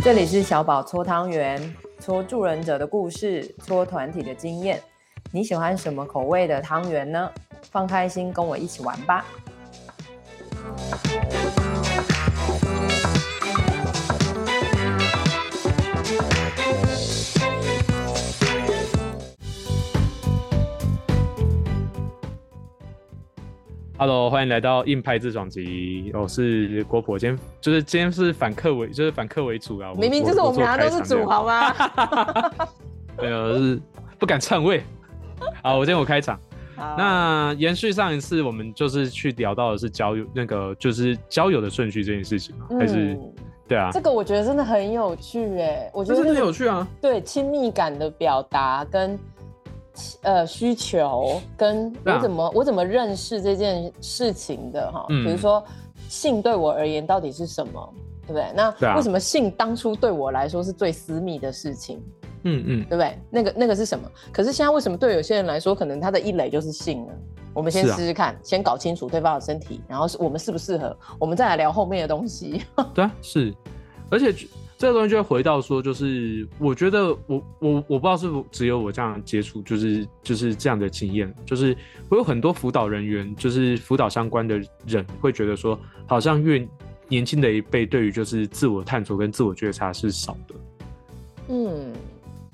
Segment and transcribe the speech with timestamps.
[0.00, 4.80] 这里是小宝搓汤圆，搓助人者的故事，搓团体的经验。
[5.32, 7.28] 你喜欢什么口味的汤圆呢？
[7.70, 9.24] 放开心，跟我一起玩吧。
[24.00, 26.12] Hello，欢迎来到硬派自爽集。
[26.14, 29.92] 我是郭婆，今天就是今天是反客为，就是反客为主啊。
[29.98, 31.74] 明明就是我们俩都是主，好吗？
[33.20, 33.80] 没有，是
[34.16, 34.84] 不敢篡位。
[35.64, 36.38] 好，我今天我开场。
[36.76, 42.66] 那延续上一次，我们就是去聊到的是交友，那个就是交友的顺序这件事情吗？
[42.70, 43.18] 嗯、还是
[43.66, 43.90] 对啊？
[43.92, 46.86] 这个我觉得真的很有趣哎，我觉得真的有趣啊。
[47.00, 49.18] 对，亲密感的表达跟。
[50.22, 55.06] 呃，需求跟我怎么、啊、我怎么认识这件事情的哈？
[55.10, 55.62] 嗯、比如说
[56.08, 58.46] 性对我而言到底是什么，对不对？
[58.54, 62.02] 那为什么性当初对我来说是最私密的事情？
[62.44, 63.18] 嗯嗯，对不对？
[63.30, 64.10] 那个那个是什么？
[64.32, 67.12] 可是现在为什么对有些人来说，可能他的一垒就是性呢？
[67.52, 72.62] 我们先试试看，啊、先搞清楚对方的身体，然后是我们适不适合，我们再来聊后面的东西。
[72.94, 73.54] 对啊，是，
[74.10, 74.34] 而且。
[74.78, 81.76] 这个东西就会回到说，就是我觉得我我我不知道是不只有我这样接触，就是就是这样的经验，就是
[82.08, 85.76] 我有很多辅导人员，就是辅导相关的人会觉得说，
[86.06, 86.64] 好像越
[87.08, 90.54] 年轻的一辈对于就是自我探索跟自我觉察是少的，
[91.48, 91.87] 嗯。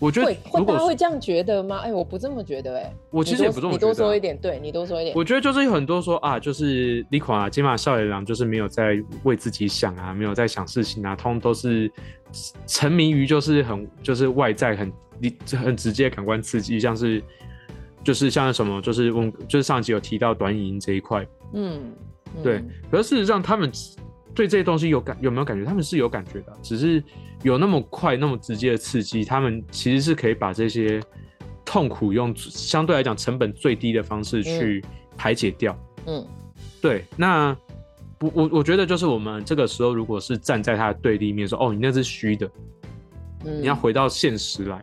[0.04, 1.78] 我觉得会会大家会这样觉得吗？
[1.78, 2.94] 哎，我不这么觉得哎。
[3.10, 3.86] 我其实也不这么觉得。
[3.88, 5.16] 你多说一点，对，你多说一点。
[5.16, 11.90] 我觉得就是有很多说啊，就是你看啊，金马少爷郎就是没有在为自己想啊，没有在想事情啊，通通都是
[12.66, 14.92] 沉迷于就是很就是外在很
[15.50, 17.22] 很直接感官刺激，像是
[18.02, 21.92] 就是像什么就是我就是上集有提到短影音这一块，嗯，
[22.36, 22.62] 嗯对。
[22.90, 23.72] 可是事实上他们。
[24.36, 25.64] 对这些东西有感有没有感觉？
[25.64, 27.00] 他们是有感觉的，只是
[27.44, 31.00] 有那么快、那么直接的刺激，他们其实是可以把这些
[31.62, 34.82] 痛苦用相对来讲成本最低的方式去
[35.14, 35.78] 排解掉。
[36.06, 36.26] 嗯，
[36.80, 37.04] 对。
[37.16, 37.54] 那
[38.20, 42.50] 我我我觉得就是我们这个时候，如果是站在他的对立面说：“哦，你那是虚的。”
[43.44, 44.82] 嗯，你要回到现实来，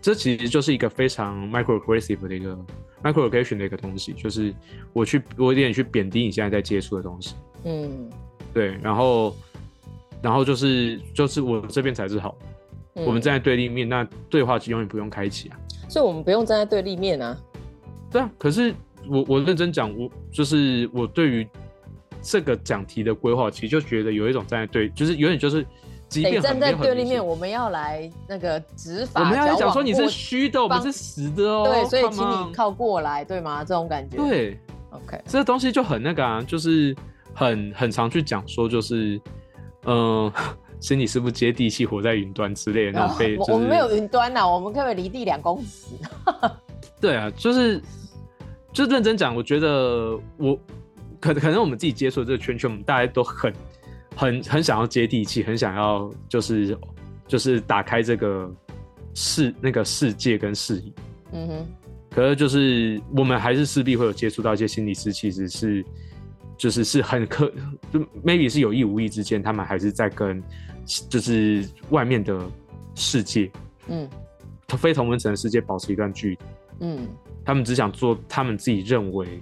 [0.00, 2.56] 这其实就是一个非常 microaggressive 的一个
[3.02, 4.54] microaggression 的一个东西，就是
[4.92, 7.34] 我去我有点去贬低你现在在接触的东西。
[7.64, 8.08] 嗯。
[8.54, 9.36] 对，然后，
[10.20, 12.36] 然后就是就是我这边才是好，
[12.94, 15.56] 嗯、我们站在对立面，那对话机永远不用开启啊。
[15.88, 17.36] 所以我们不用站在对立面啊。
[18.10, 18.74] 对啊，可是
[19.08, 21.48] 我我认真讲，我就是我对于
[22.20, 25.64] 这个讲题的规划，其实就觉得有一种站在对，就是有点就是，
[26.08, 31.64] 即便站在对立面，我们要来那个执法，我们要讲说你是虚的，我们是实的哦。
[31.70, 33.62] 对，所以请你靠过来，对吗？
[33.62, 34.16] 这种感觉。
[34.16, 34.58] 对
[34.90, 36.96] ，OK，这个东西就很那个啊，就是。
[37.34, 39.20] 很很常去讲说，就是，
[39.90, 40.32] 嗯、呃，
[40.80, 43.52] 心里是不是接地气，活在云端之类的那种被、就是。
[43.52, 45.94] 我们没有云端呐，我们可不可以离地两公尺？
[47.00, 47.82] 对啊，就是，
[48.70, 50.58] 就认真讲，我觉得我
[51.18, 53.52] 可可能我们自己接触的这个圈圈，我们大家都很
[54.14, 56.78] 很很想要接地气，很想要就是
[57.26, 58.50] 就是打开这个
[59.14, 60.92] 世那个世界跟视野。
[61.32, 61.66] 嗯哼。
[62.10, 65.84] 可是就是我们还是势必会有接触到一些心理师，其实是。
[66.58, 67.50] 就是是很可，
[67.92, 70.42] 就 maybe 是有意无意之间，他们还是在跟，
[71.08, 72.36] 就是外面的
[72.96, 73.48] 世界，
[73.86, 74.08] 嗯，
[74.76, 76.38] 非同温层的世界保持一段距离，
[76.80, 77.06] 嗯，
[77.44, 79.40] 他们只想做他们自己认为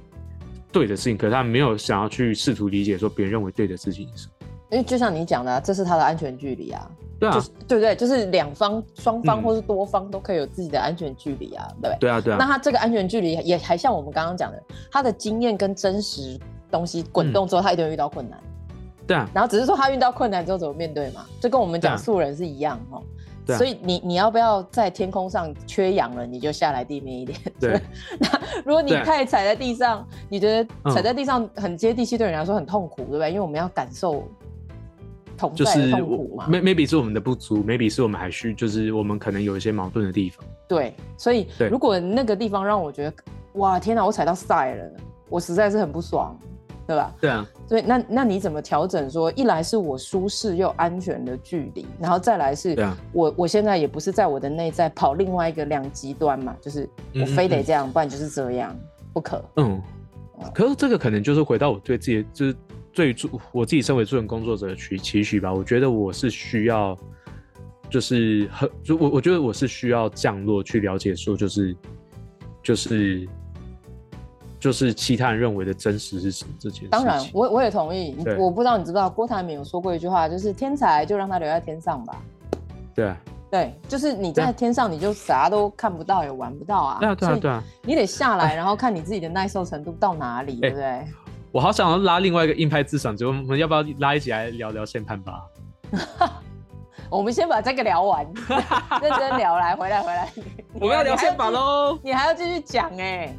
[0.71, 4.33] 对的事情，可是他们没有想要去试图理解说别人认为对的事情是什么。
[4.71, 7.97] 因为就像你讲的，这是他的安全距离啊，对啊，就是、对不对？
[7.97, 11.97] 就是两方、双方或是多方都可以有自己的安全距离啊，对不对？
[12.01, 12.37] 对啊，对啊。
[12.39, 16.39] 那他这个安全距离也还像我们刚刚讲的，他的经验跟真实。
[16.71, 18.39] 东西滚动之后，他一定会遇到困难。
[19.07, 23.01] 对啊，然后只是说他遇到困难之后怎么面对嘛，就跟我们讲素人是一样哦。
[23.47, 23.59] 对啊。
[23.59, 27.39] 所以你你要不要在天空上缺氧了，你就下来地面一点。
[27.61, 27.81] 对。
[28.19, 33.29] 那如果你太踩在地上，你觉得踩在地上很接地气，对人来说很痛苦，对不对？
[33.29, 34.25] 因为我们要感受
[35.37, 36.49] 同在的痛苦嘛。
[36.49, 40.45] Maybe 是我们的不足，Maybe 是我们还需，就是我们可能有一些矛盾的地方。
[40.67, 43.15] 对，所以如果那个地方让我觉得，
[43.53, 44.91] 哇，天哪，我踩到赛了，
[45.29, 46.37] 我实在是很不爽。
[46.87, 47.15] 对吧？
[47.21, 49.11] 对啊，所以那那你怎么调整？
[49.11, 52.77] 说一来是我舒适又安全的距离，然后再来是
[53.13, 58.77] 我我现在也不是在我的内在跑另外一个两极端嘛，就是我非得这样，嗯嗯嗯，不然就是这样，
[59.13, 59.45] 不可。
[59.57, 59.83] 嗯，
[60.55, 62.57] 可是这个可能就是回到我对自己，就是
[62.93, 65.53] 最助我自己身为助人工作者的期期许吧。
[65.53, 66.97] 我觉得我是需要，
[67.91, 71.77] 就是很就我我觉得我是需要降落去了解说，就是
[72.63, 73.29] 就是。
[74.67, 76.89] 就是其他人认为的真实是什么这件事。
[76.89, 78.17] 当然，我我也同意。
[78.37, 82.17] 我不知道你知不知道，郭台铭有说过一句话，就是天才就让他留在天上吧。
[82.93, 83.17] 对啊。
[83.49, 86.99] 对，就是你在天上，你就啥都看不到，也玩不到啊。
[86.99, 87.63] 对啊，对啊，对啊。
[87.83, 91.07] 你得下来，然后看你自己的耐受程度到哪里，对不对？
[91.53, 95.45] 我好想要拉另外一个硬派智赏，就我们要不要拉一起来聊聊宪判吧？
[97.09, 98.27] 我们先把这个聊完，
[99.01, 100.29] 认真聊来，回来回来。
[100.75, 103.33] 我们要聊宪法喽，你还要继续讲哎。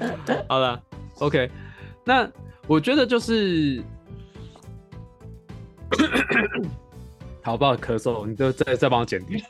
[0.48, 0.82] 好了
[1.18, 1.50] ，OK，
[2.04, 2.30] 那
[2.66, 3.82] 我觉得就是。
[7.42, 9.40] 好，不好咳嗽，你就再再帮我剪掉。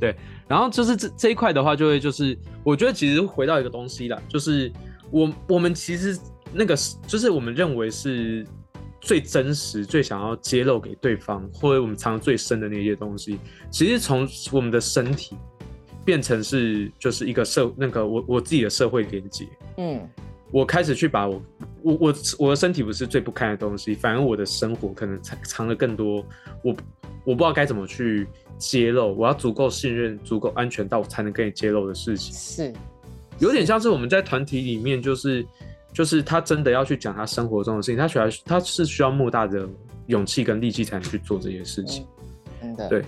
[0.00, 0.14] 对，
[0.48, 4.72] 然后就是这这一块的话，就会就是我觉得其实回到一个东西啦，就是
[5.10, 6.18] 我我们其实
[6.52, 6.74] 那个
[7.06, 8.46] 就是我们认为是
[9.00, 13.38] 最真实、最想要揭露给对方，或者我们藏最深的那些东西，
[13.70, 15.36] 其实从我们的身体
[16.04, 19.46] 变成是就是一个社那个我我自己的社会连接。
[19.76, 20.00] 嗯，
[20.50, 21.42] 我开始去把我
[21.82, 26.24] 我我我的身体不是最不堪的东西，反而我的生活可能藏藏了更多。
[26.62, 26.76] 我
[27.24, 28.26] 我不知道该怎么去
[28.58, 32.72] 揭露，我要足够信任、足够安全到我才能跟你揭露的事情，是。
[33.40, 35.44] 有点像是我们在团体里面，就是
[35.92, 39.68] 就是他真的要去讲他生活中的事情，他需要他是需要莫大的
[40.06, 42.06] 勇气跟力气才能去做这些事情，
[42.60, 42.88] 真的。
[42.88, 43.02] 对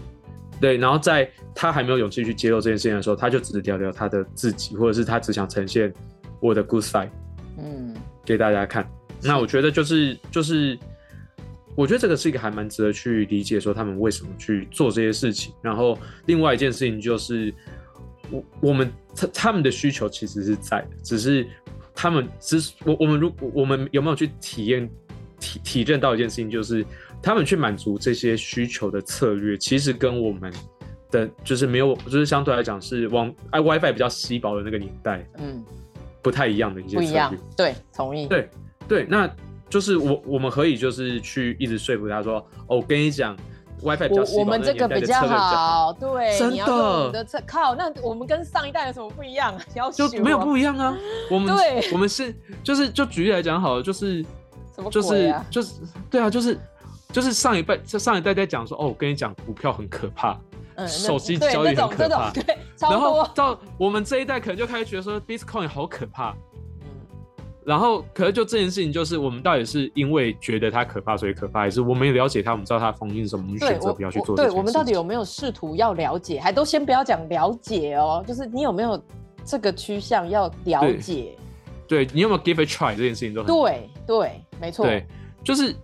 [0.61, 5.93] 对，然后在他还没有勇气去揭露这件事情的时候，他就只是聊聊他的自己，或者是他只想呈现
[6.41, 7.11] 我的 good side，
[7.59, 7.95] 嗯，
[8.25, 8.89] 给大家看。
[9.23, 10.79] 那我觉得就是就是。
[11.79, 15.53] 我觉得这个是一个还蛮值得去理解，说他们为什么去做这些事情。
[15.61, 17.53] 然后另外一件事情就是，
[18.31, 21.47] 我我们他他们的需求其实是在的，只是
[21.95, 24.89] 他们只是我我们如我们有没有去体验
[25.39, 26.83] 体体验到一件事情，就是
[27.23, 30.53] 他们去满足这些需求的策略，其实跟我们
[31.11, 35.65] 的就是没有，就是相对来讲是往哎 WiFi 比较稀薄的那个年代，嗯，
[36.23, 37.09] 不太一样的一些策略。
[37.09, 38.27] 不一样，对，同意。
[38.27, 38.49] 对
[38.89, 39.31] 对，那。
[39.69, 42.35] 就是我，我们可以就是去一直说服他说，
[42.69, 43.37] 哦，我跟你讲
[43.83, 47.07] ，WiFi 比较我，我们这个比较好，对，真的。
[47.09, 49.53] 你的车靠，那我们跟上一代有什么不一样？
[49.75, 50.97] 要就没有不一样啊。
[51.29, 52.33] 我们对，我们是
[52.63, 54.23] 就是就举例来讲好了，就是
[54.73, 55.75] 什么、啊、就是就是
[56.09, 56.57] 对啊，就是
[57.17, 60.39] 就是上一辈上一代在讲说，哦，我跟你讲，股票很可怕，
[60.75, 66.33] 嗯，手机交易很可怕，对，然后到我们这一代可能就开始觉得说，Bitcoin 好可怕。
[66.33, 66.37] 嗯
[67.65, 74.55] 然后，可是就这件事情，就是我们到底是因为觉得它可怕，所以可怕，还是我们也了解它，我们知道它的风险是什么，我们选择不要去做这件事。
[74.55, 76.39] 对，我们到底有没有试图要了解？
[76.39, 79.03] 还都先不要讲了解哦，就是你有没有
[79.43, 81.35] 这个趋向要了解？
[81.89, 84.87] 对，对你有没有 give a try 这件事情都很对对，没错。
[84.87, 85.05] 对，
[85.43, 85.75] 就是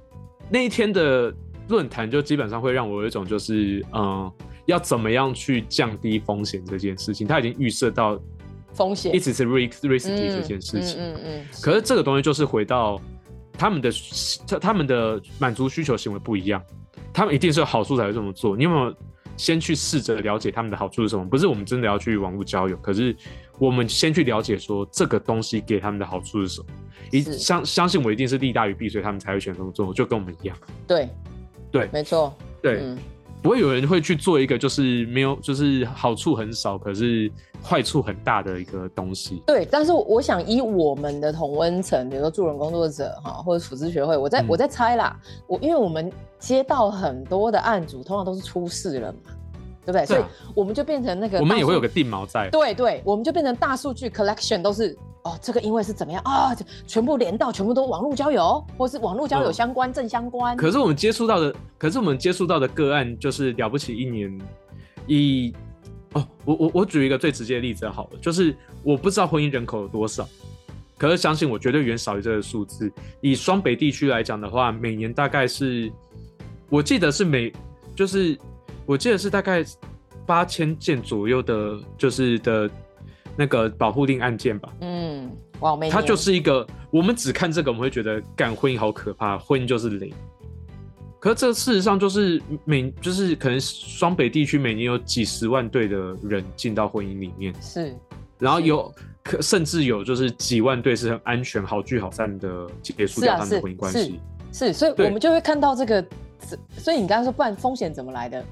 [0.53, 1.33] 那一天的
[1.69, 4.31] 论坛，就基本上会让我有一种就是嗯，
[4.67, 8.21] 要怎么样去降低风险这件事情，他已经预设到。
[8.75, 12.99] 风险一直是 risk risky 这件事情，嗯嗯，嗯，可是这个东西就是回到
[13.53, 13.91] 他们的
[14.47, 16.63] 他他们的满足需求行为不一样，
[17.13, 18.57] 他们一定是有好处才会这么做。
[18.57, 18.95] 你有没有
[19.43, 21.29] 先去试着了解他们的好处是什么？
[21.29, 23.13] 不是我们真的要去网络交友，可是
[23.59, 26.67] 我们先去了解说这个东西给他们的好处是什么？
[27.11, 30.57] 一相相信我一定是利大于弊，所以他们才会选这么做，就跟我们一样。
[30.87, 31.09] 对，
[31.73, 32.79] 对，没错，对。
[32.85, 32.97] 嗯
[33.43, 37.31] 不会有人会去做一个就是没有，就是好处很少，可是
[37.61, 39.43] 坏处很大的一个东西。
[39.45, 45.19] 对，但是我想以我们的同温层，比如说助人工作者哈，或者辅资学会，我在、嗯、我在猜啦，
[45.49, 49.19] 我因为我们接到很多的案主，通常都是出事了嘛，
[49.85, 50.07] 对不对？
[50.07, 50.23] 所以
[50.55, 52.49] 我们就变成那个，我们也会有个定锚在。
[52.51, 54.97] 对对，我们就变成大数据 collection 都是。
[55.25, 56.53] 哦，这个因为是怎么样啊？
[56.85, 60.57] 全部连到，全部都网络交友，或是网络交友相关、嗯、正相关。
[60.57, 64.37] 可是我们接触到的，可是我们接触到的个案就是了不起一年
[65.07, 65.55] 以
[66.15, 66.27] 哦。
[66.45, 70.29] 我我我举一个最直接的例子好了，就是我不知道婚姻人口有多少，
[70.99, 72.91] 可是相信我绝对远少于这个数字。
[73.21, 75.89] 以双北地区来讲的话，每年大概是，
[76.69, 77.53] 我记得是每
[77.95, 78.37] 就是
[78.87, 79.65] 我记得是大概
[80.27, 82.71] 八千件左右的，就是的。
[83.35, 90.13] 那个保护令案件吧，嗯，哇，没，它就是一个，我们只看这个，我们会觉得干婚姻好可怕，婚姻就是零。
[91.19, 97.97] 可是这事实上就是每，就是可能双北地区每年有几十万对的人进到婚姻里面，是，
[98.39, 104.21] 然后有，可甚至有就是几万对是很安全、好聚好散的结束掉他们的婚姻关系，
[104.53, 106.05] 是，是，所以我们就会看到这个，
[106.77, 108.45] 所以你刚刚说，不然风险怎么来的？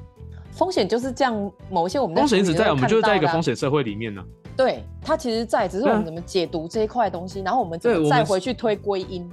[0.60, 4.26] 风险就是这样，某一些我们风险一直在，我们就是在一个风险社会里面呢、啊。
[4.54, 9.26] 对，它其实在，只是我们怎么解读这一块东西，然后我们怎么再回去推归因。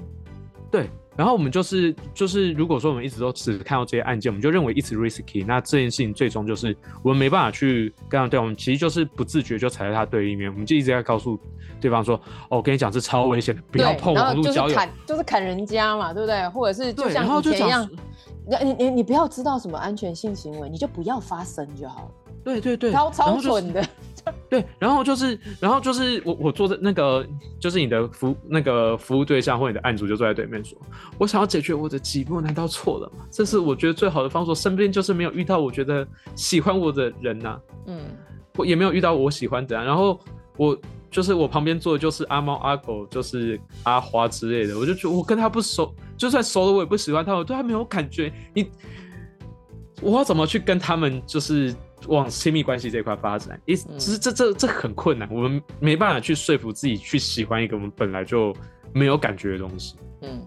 [0.71, 11.39] 对，然后我们就是就是，如果说我们一直都只看到这些案件，我们就认为 it's risky，那这件事情最终就是我们没办法去跟他对，我们其实就是不自觉就踩在他对立面，我们就一直在告诉
[11.81, 12.15] 对方说，
[12.49, 16.47] 哦，我跟你讲是超危险的，不要碰网络交友，砍就是砍人家嘛，对不对？
[16.49, 17.89] 或者是就像以前一样，
[18.61, 22.11] 你你你不要知道什么安全性行为，你就不要发生就好了。
[22.43, 23.83] 对对对，超超蠢的。
[24.49, 27.25] 对，然后就是，然后就是我我坐在那个，
[27.59, 30.77] 就是你的服那个服务对象或你的案主就坐在对面说，
[31.17, 33.25] 我想要解决我的寂寞，难道错了吗？
[33.31, 34.55] 这是我觉得最好的方式。
[34.55, 37.99] 身边就是没有遇到我觉得喜欢我的人呐、啊，嗯，
[38.55, 39.83] 我也没有遇到我喜欢的、啊。
[39.83, 40.19] 然后
[40.55, 40.77] 我
[41.11, 48.31] 就是我旁边坐的就是阿猫阿狗，就是阿花之类的，我就觉得我跟他不熟，就算熟了我也不喜欢他，我对他没有感觉。
[48.53, 48.69] 你
[50.01, 51.75] 我要怎么去跟他们就是？
[52.07, 58.55] 往亲密关系这块发展，一其实这这这很困难，我们没办法去说服自己去喜欢一个我们本来就
[58.93, 59.95] 没有感觉的东西。
[60.21, 60.41] 嗯，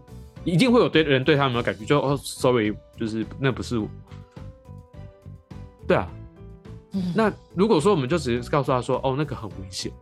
[0.44, 3.88] 一定会有对人对他没有感觉，就哦，sorry，就是那不是我。
[5.86, 6.08] 对啊，
[6.92, 9.92] 嗯、 那如果说我们就直接告诉他说，哦，那个很危险，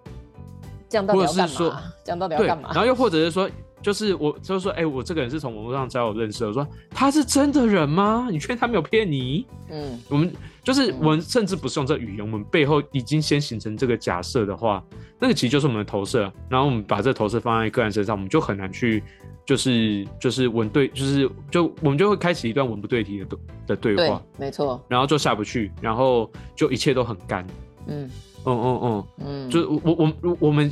[0.88, 1.82] 这样到底要干嘛？
[2.04, 2.70] 这样到底要干嘛？
[2.72, 3.48] 然后又或者是说。
[3.80, 6.48] 就是我，就是说，哎、欸，我这个人是从网络上交友认识的。
[6.48, 8.28] 我说他是真的人吗？
[8.32, 9.46] 你确定他没有骗你？
[9.70, 10.32] 嗯，我们
[10.64, 14.82] 就是我们甚至不是用这语言，我们背后已经先形成这个假设的话，
[15.18, 16.30] 那个其实就是我们的投射。
[16.48, 19.02] 然后我们把这个投射放在个人身上，我们就很难去，
[19.46, 23.26] 就是就是文对，就是就我们就会开启一段文不对题的
[23.68, 24.22] 的对话。
[24.36, 24.84] 对，没错。
[24.88, 27.46] 然后就下不去，然后就一切都很干。
[27.86, 28.10] 嗯
[28.44, 30.70] 嗯嗯嗯嗯，就我我我我们。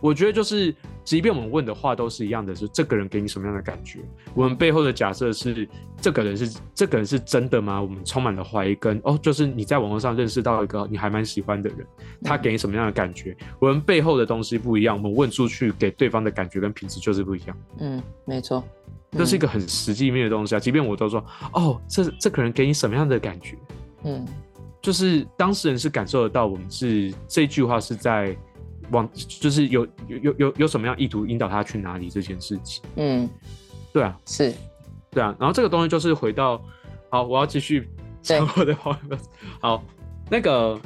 [0.00, 0.74] 我觉得就是，
[1.04, 4.00] 即便我们问的话都是一样的，是这个人给你什么样的感觉？
[4.34, 5.66] 我们背后的假设是，
[6.00, 7.80] 这个人是这个人是真的吗？
[7.80, 11.86] 我们充满了怀疑跟哦，就是你在网络上认识到一个你还蛮喜欢的人，
[12.22, 13.34] 他给你什么样的感觉？
[13.40, 17.56] 嗯、我们背后的东西不一样，我们问出去给对方的感觉跟品质就是不一样。
[17.78, 18.62] 嗯，没错，
[19.12, 20.60] 这是一个很实际面的东西啊。
[20.60, 21.24] 即便我都说
[21.54, 23.56] 哦，这这个人给你什么样的感觉？
[24.04, 24.26] 嗯，
[24.82, 28.36] 就是当事人是感受得到，我们是这句话是在。
[28.90, 33.28] 往就是有有有有有什么样意图引导他去哪里这件事情，嗯，
[33.92, 34.52] 对啊，是，
[35.10, 36.62] 对啊，然后这个东西就是回到，
[37.10, 37.88] 好，我要继续
[38.22, 38.98] 讲我的话，
[39.60, 39.82] 好，
[40.30, 40.78] 那个，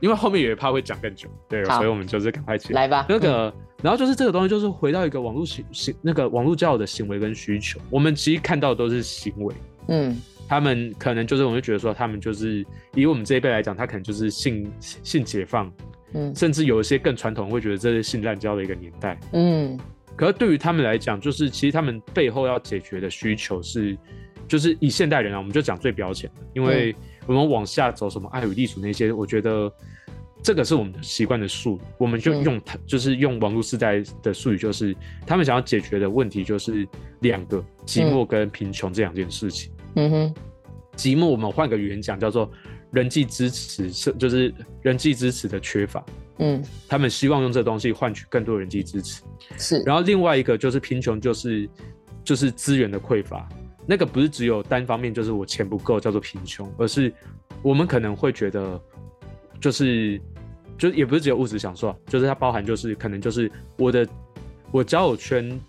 [0.00, 3.06] 因为后面也怕会讲更久，对，所以我们就是赶快起来吧。
[3.08, 3.52] 那个，
[3.82, 9.54] 然后就是这个东西就是回到一个网络行行那个网络交友的行为跟需求，我们其实看到的都是行为，
[9.88, 15.72] 嗯，他们可能就是我们就觉得说他们就是以我们这一辈来讲，他可能就是性性解放。
[16.14, 19.18] 嗯，甚至有一些更传统会觉得这是性滥交的一个年代。
[19.32, 19.78] 嗯，
[20.16, 23.98] 可是对于他们来讲，就是其实他们背后要解决的需求是，
[24.46, 26.94] 就是以现代人啊，我们就讲最表浅的，因为
[27.26, 29.72] 我们往下走什么爱与隶属那些，我觉得
[30.42, 34.94] 这个是我们的习惯的术语，我们就用它，就是用网络时代的术语，就是
[35.26, 36.86] 他们想要解决的问题就是
[37.20, 39.72] 两个寂寞跟贫穷这两件事情。
[39.96, 40.34] 嗯哼，
[40.96, 42.48] 寂寞我们换个语言讲叫做。
[42.94, 46.04] 人际支持是就是人际支持的缺乏，
[46.38, 49.22] 嗯，他们希望用这东西换取更多人际支持，
[49.58, 49.82] 是。
[49.84, 51.68] 然后另外一个就是贫穷，就是
[52.22, 53.48] 就是资源的匮乏，
[53.84, 57.12] 那个不是只有单方面，就是我钱不够叫做贫穷，而是
[57.62, 58.80] 我们可能会觉得，
[59.60, 60.20] 就是
[60.78, 64.06] 就也不是只有物质享受，就是它包含就是可能就是我的
[64.70, 65.60] 我交友圈，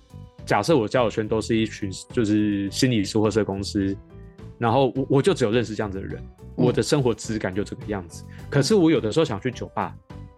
[0.46, 3.96] 假设我交友圈都是一群就是心理师或社公司，
[4.58, 6.22] 然后我我就只有认识这样子的人。
[6.56, 9.96] 我的生活质感就这个样子，可是我有的时候想去酒吧，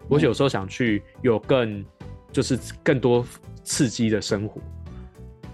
[0.07, 1.85] 我有时候想去有更
[2.31, 3.25] 就是更多
[3.63, 4.59] 刺激的生活。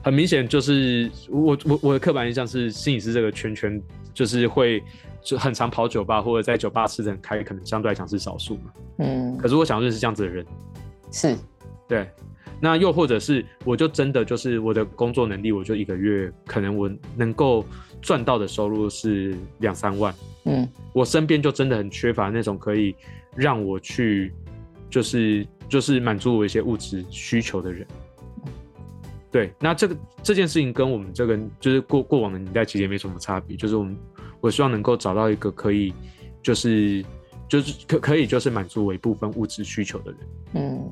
[0.03, 3.81] 很明显就是我我我的刻板印象是心理师这个圈圈
[4.13, 4.83] 就是会
[5.21, 8.73] 就很常跑酒吧或者在酒吧吃的很开，可能相对来讲是少数嘛。
[8.97, 9.37] 嗯。
[9.37, 10.45] 可是我想认识这样子的人，
[11.11, 11.37] 是，
[11.87, 12.09] 对。
[12.63, 17.65] 那又或者是我就真的就是我的工作能力，我就一个月可能我能够。
[18.05, 22.93] 赚到的收入是两三万，嗯，我身边就真的很缺乏那种可以
[23.33, 24.33] 让我去，
[24.89, 27.87] 就是就是满足我一些物质需求的人。
[29.31, 33.97] 对，那这个这件事情跟我们这个就是过过往的年代其实也没什么差别，就是我们
[34.41, 35.93] 我希望能够找到一个可以，
[36.41, 37.05] 就是
[37.47, 40.19] 就是可可以就是满足我一部分物质需求的人。
[40.55, 40.91] 嗯，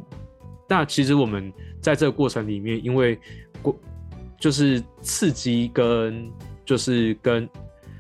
[0.72, 1.52] 那其实我们
[1.82, 3.20] 在这个过程里面，因为
[3.62, 3.78] 过
[4.40, 6.32] 就是刺激跟。
[6.64, 7.50] 就是跟，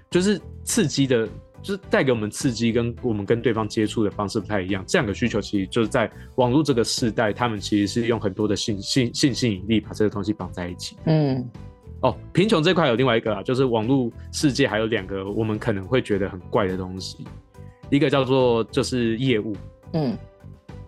[0.09, 1.27] 就是刺激的，
[1.61, 4.81] 就是带给我们刺激，跟我们跟对方接触的方式不太一样。
[4.87, 10.95] 这两个需求其实就是在网络这个时代，他们其实是用很多的性性性吸引力把这个东西绑在一起。
[11.05, 11.45] 嗯，
[12.01, 17.25] 哦，贫穷这块有另外一个啊，就是网络世界还有两个我们可能会觉得很怪的东西，
[17.89, 19.53] 一个叫做就是业务，
[19.93, 20.17] 嗯，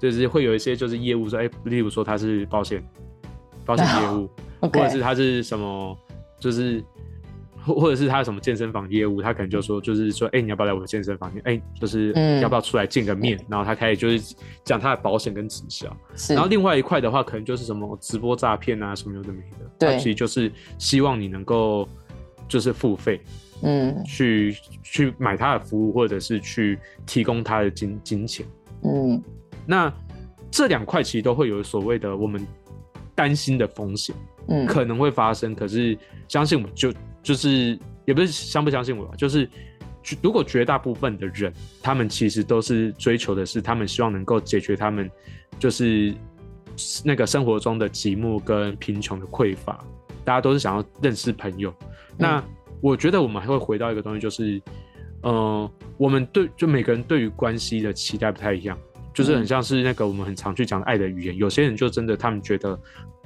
[0.04, 2.84] 就是会有一些就是业务说，哎、欸，例如说他是保险，
[3.66, 4.30] 保险业务
[4.60, 5.98] ，oh, 或者是他是什么。
[6.40, 6.84] 就是。
[7.66, 11.32] 或或者是他什么健身房业务，他可能就说，就是说，哎、欸，你要不要来我的健身房？
[11.46, 13.38] 哎、欸，就是要不要出来见个面？
[13.38, 15.88] 嗯、然后他开始就是讲他的保险跟直销。
[16.28, 19.60] 然后另外一块的话，可能就是什么直播诈骗啊，什么有的没的。
[19.80, 19.98] 对。
[19.98, 21.88] 其实就是希望你能够
[22.50, 23.22] 就是付费，
[23.62, 28.46] 嗯，去去买他的服务，或者是去提供他的金金钱。
[28.84, 29.24] 嗯。
[29.66, 29.94] 那
[30.52, 32.46] 这两块其实都会有所谓的我们
[33.16, 34.16] 担心的风险，
[34.48, 35.56] 嗯，可能会发生。
[35.56, 36.94] 可是相信我，就。
[37.24, 39.50] 就是也不是相不相信我吧，就是
[40.22, 45.10] 如果绝大部分的人，他们其实都是追求的是，他们希望能够解决他们
[45.58, 46.14] 就是
[47.02, 49.82] 那个生活中的寂寞跟贫穷的匮乏，
[50.26, 51.74] 大家都是想要认识朋友。
[51.80, 52.44] 嗯、那
[52.82, 54.62] 我觉得我们还会回到一个东西，就是，
[55.22, 58.78] 呃，我们对就每个人对于关系的期待不太一样，
[59.14, 62.80] 就是很像是那个我们很常去讲爱的语言，有些人就真的他们觉得。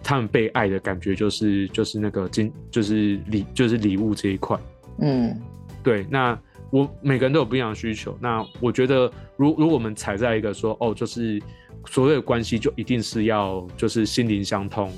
[0.04, 4.56] 他们被爱的感觉就是就是那个金就是礼就是礼物这一块，
[5.00, 5.36] 嗯，
[5.82, 6.06] 对。
[6.08, 6.40] 那
[6.70, 8.16] 我每个人都有不一样的需求。
[8.22, 11.42] 那我觉得，如如果我们踩在一个说哦，就是
[11.88, 14.94] 所有的关系就一定是要就是心灵相通，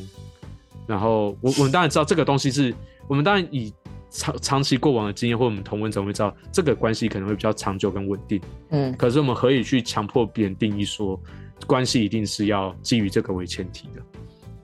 [0.85, 2.75] 然后我我们当然知道这个东西是
[3.07, 3.73] 我们当然以
[4.09, 8.95] 长长期过往的经验或我们同温层会知道这个关系可能会比较长久跟稳定，嗯。
[8.97, 11.19] 可是我们何以去强迫别人定义说
[11.67, 14.01] 关系一定是要基于这个为前提的？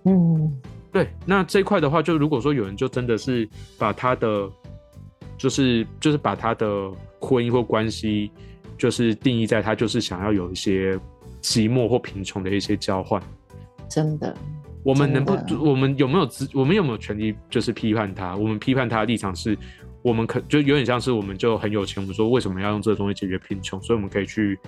[0.06, 0.62] 嗯，
[0.92, 3.48] 对，那这一块的话，就如果说有人就真的是
[3.78, 4.50] 把他的，
[5.38, 8.32] 就是就是把他的婚姻或关系，
[8.78, 10.96] 就是定义在他就是想要有一些
[11.42, 13.22] 寂寞或贫穷的一些交换，
[13.90, 14.36] 真的，
[14.86, 15.34] 我们能不，
[15.68, 18.36] 我们有没有资，我们有没有权利就是批判他？
[18.36, 19.58] 我们批判他的立场是，
[20.04, 23.82] 我们可就有点像是我们就很有钱，我们说为什么要用这个东西解决贫穷？
[23.82, 24.60] 所以我们可以去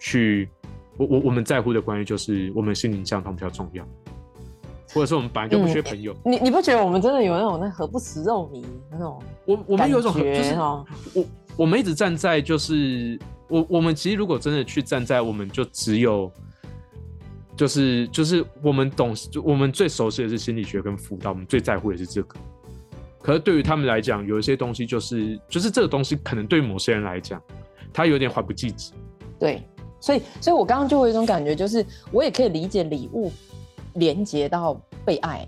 [0.00, 0.48] 去，
[0.96, 3.86] 我我我们在乎的关系就是我们心灵相通比较重要。
[4.92, 9.22] 或者是我们本来就不缺朋友，嗯、你你不觉得我们真的有那种那何不食肉糜那种？
[9.44, 10.86] 我我们有一种就是我
[11.58, 16.28] 我们一直站在就是我我们其实如果真的去站在，我们就只有
[17.60, 22.34] 就是就是我们懂，就我们最熟悉的是心理学跟辅导，我们最在乎的是这个。
[23.20, 27.38] 可是对于他们来讲，有一些东西就是就是这个东西可能对某些人来讲，
[27.92, 28.94] 他有点怀不济急。
[29.38, 29.62] 对，
[30.00, 33.30] 所以所以我刚刚就会有一种感觉，就是我也可以理解礼物。
[33.94, 35.44] 连接到被爱，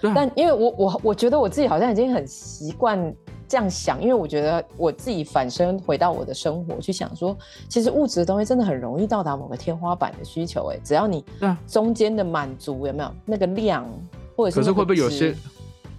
[0.00, 3.14] 啊、但因为我我我觉得我自己好像已经很习惯
[3.48, 7.36] 这样想，因为我觉得我自己反身回到我的生活去想说，
[7.68, 11.24] 其实物质的东西真的很容易到达某个天花板的需求，哎，只要你
[11.66, 13.88] 中间的满足有没有那个量，
[14.36, 15.34] 或者是，可是会不会有些，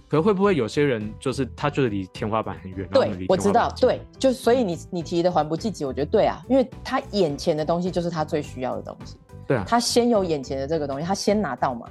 [0.08, 2.88] 可是会不会有些人就是他就是离天花板很远？
[2.92, 9.16] 对，我知道，对，就所以你你提的缓不济急，我觉得对啊，因为他眼前的东西就是他最需要的东西。
[9.46, 11.88] 对啊，他先有眼前的这个东西，他先拿到嘛，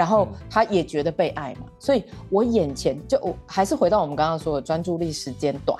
[0.00, 5.78] 然后他也觉得被爱嘛，嗯、所以我眼前就我还是回到我们刚刚说的专注力时间短，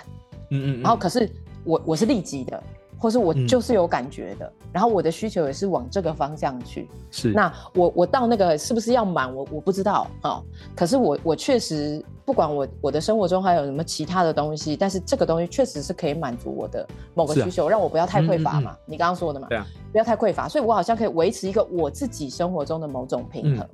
[0.51, 1.27] 嗯，嗯嗯，然后可是
[1.65, 2.63] 我我是立即的，
[2.99, 10.45] 或是我就是有感觉的，嗯、然后我的需求也是往这个方向去，是，那我我到那个是不是要满我我不知道啊、哦，
[10.77, 12.05] 可是我我确实。
[12.23, 18.71] 不管我我的生活中还有什么其他的东西，但是这个东西确实是可以满足我的某个需求，啊、让我不要太匮乏嘛。
[18.71, 23.69] 嗯嗯嗯，你刚刚说的嘛，对啊，不要太匮乏，所以我好像可以维持一个我自己生活中的某种平衡。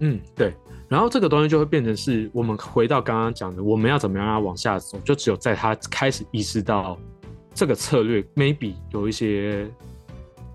[0.00, 0.54] 嗯，嗯，对。
[0.88, 4.98] 然后这个东西就会变成是我们回到刚刚讲的，我们要怎么样让它往下走？
[5.00, 6.98] 就只有在他开始意识到
[7.54, 9.66] 这个策略 maybe 有一些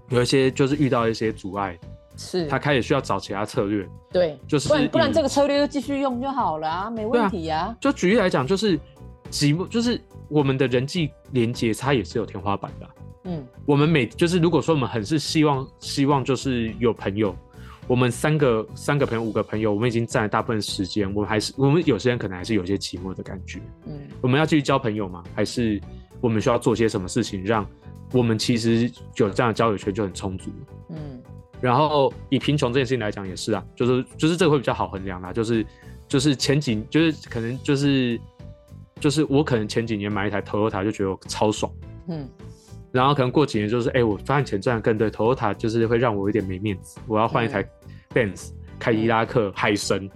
[0.10, 1.78] 有一些就是遇到一些阻碍。
[2.16, 7.76] 是他开始需要找其他策略，对，就是不然不然这个策略就继续用就好了啊，没问题啊。
[7.82, 8.78] 就举例来讲，就是
[9.32, 12.88] 寂寞，就是我们的人际连接，它也是有天花板的。
[13.24, 17.36] 嗯，我们每就是如果说我们很是希望希望就是有朋友，
[17.88, 23.60] 我们三个三个朋友五个朋友，我们已经占了大部分时间，我们还是我们有些人可能还是有些寂寞的感觉。
[23.86, 25.24] 嗯，我们要继续交朋友吗？
[25.36, 25.82] 还是
[26.22, 27.68] 我们需要做些什么事情，让
[28.12, 30.50] 我们其实有这样的交友圈就很充足？
[30.90, 31.22] 嗯。
[31.62, 35.66] 然后以贫穷这件事情来讲也是啊，就是就是这个会比较好衡量啦，就是
[36.10, 38.20] 就是前几就是可能就是
[39.00, 41.72] 就是我可能前几年买一台 Toyota 就觉得我超爽，
[42.10, 42.28] 嗯，
[42.94, 47.62] 然后可能过几年就是哎、欸、我发现钱赚的更对，Toyota 就是会让我有点没面子，我要换一台
[48.14, 50.10] Benz、嗯、凯迪拉克、嗯、海神，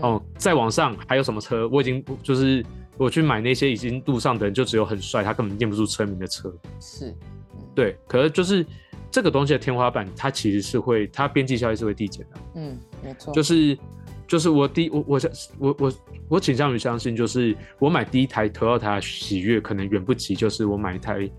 [0.00, 1.68] 哦、嗯，再往上还有什么车？
[1.68, 2.64] 我已经就是
[2.96, 8.66] 我去买那些已经路上的人就只有很帅，他根本念不出车名的车，是，嗯、对，可是就是。
[9.14, 12.40] 这个东西的天花板，它其实是会，它边际效益是会递减的。
[12.54, 13.30] 嗯，没错。
[13.34, 13.76] 就是，
[14.26, 15.20] 就是我第我我
[15.58, 15.92] 我我
[16.30, 21.30] 我倾向于相信，就是我买第一台 Toyota 喜悦，可能远不及，就是我买一台，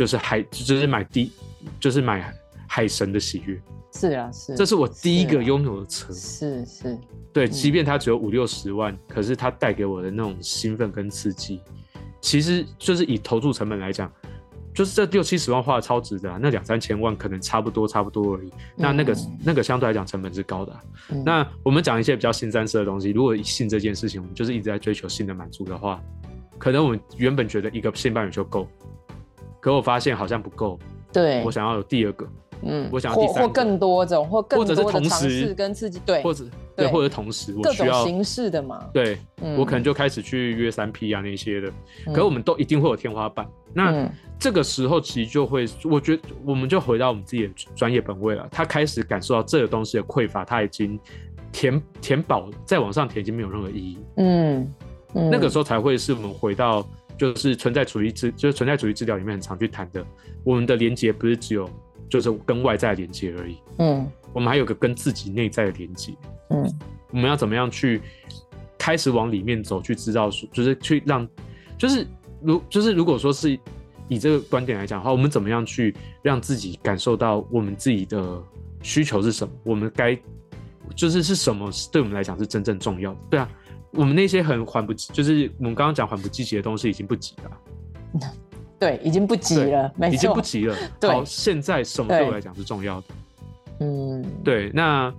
[0.00, 1.30] 就是海，就是买第，
[1.78, 2.34] 就是买
[2.66, 3.60] 海神的喜悦。
[3.92, 4.56] 是啊，是。
[4.56, 6.10] 这是我第一个拥有的车。
[6.10, 6.98] 是是。
[7.34, 11.60] 对，即便它只有五六十万，可是它带给我的那种兴奋跟刺激，
[12.18, 14.10] 其实就是以投注成本来讲。
[14.72, 18.50] 就是这六七十万花的超值的，啊，那两三千万可能差不多差不多而已。
[18.76, 20.82] 那那个、嗯、那个相对来讲成本是高的，啊。
[21.10, 26.00] 嗯、那我们讲一些比较新三色的东西，如果性这件事情，我们就是一直在追求性的满足的话，
[26.56, 28.66] 可能我们原本觉得一个性伴侣就够，
[29.60, 30.78] 可我发现好像不够。
[31.12, 32.26] 对，我想要有第二个。
[32.62, 36.44] 嗯，我想要第三个，或或更多种，或更多的尝试跟刺激，对，或者
[36.76, 38.86] 对，或者同时我需要形式的嘛。
[38.92, 41.72] 对，嗯、我可能就开始去约三 P 啊那些的，
[42.06, 43.48] 嗯、可是我们都一定会有天花板。
[43.72, 44.06] 那
[44.38, 48.46] 这个时候其实就会，我觉得我们就回到我们自己的专业本位了。
[48.50, 51.00] 他开始感受到这个东西的匮乏，他已经
[51.50, 53.98] 填填饱，再往上填已经没有任何意义。
[54.16, 54.74] 嗯，
[55.14, 56.86] 嗯，那个时候才会是我们回到
[57.20, 60.02] 就是存在主义治，就是存在主义治疗里面很常去谈的，
[60.42, 61.68] 我们的连接不是只有。
[62.10, 63.56] 就是跟外在连接而已。
[63.78, 66.12] 嗯，我们还有个跟自己内在的连接。
[66.48, 66.68] 嗯，
[67.12, 68.02] 我们要怎么样去
[68.76, 71.24] 开始往里面走，去知道，就是去让，
[71.78, 72.04] 就是
[72.42, 73.56] 如就是如果说是
[74.08, 78.42] 以这个观点来讲的话，我们怎么样去让自己感受到我们自己的
[78.82, 79.54] 需求是什么？
[79.62, 80.18] 我们该
[80.96, 83.18] 就是是什么对我们来讲是真正重要的？
[83.30, 83.48] 对啊，
[83.92, 88.30] 我们那些很缓不，就是我们刚刚讲缓不积极的东西已经不急了。
[88.78, 90.74] 对，已经不急了，没错，已经不急了。
[91.02, 93.06] 好，现在什么对我来讲是重要的？
[93.80, 94.70] 嗯，对。
[94.72, 95.12] 那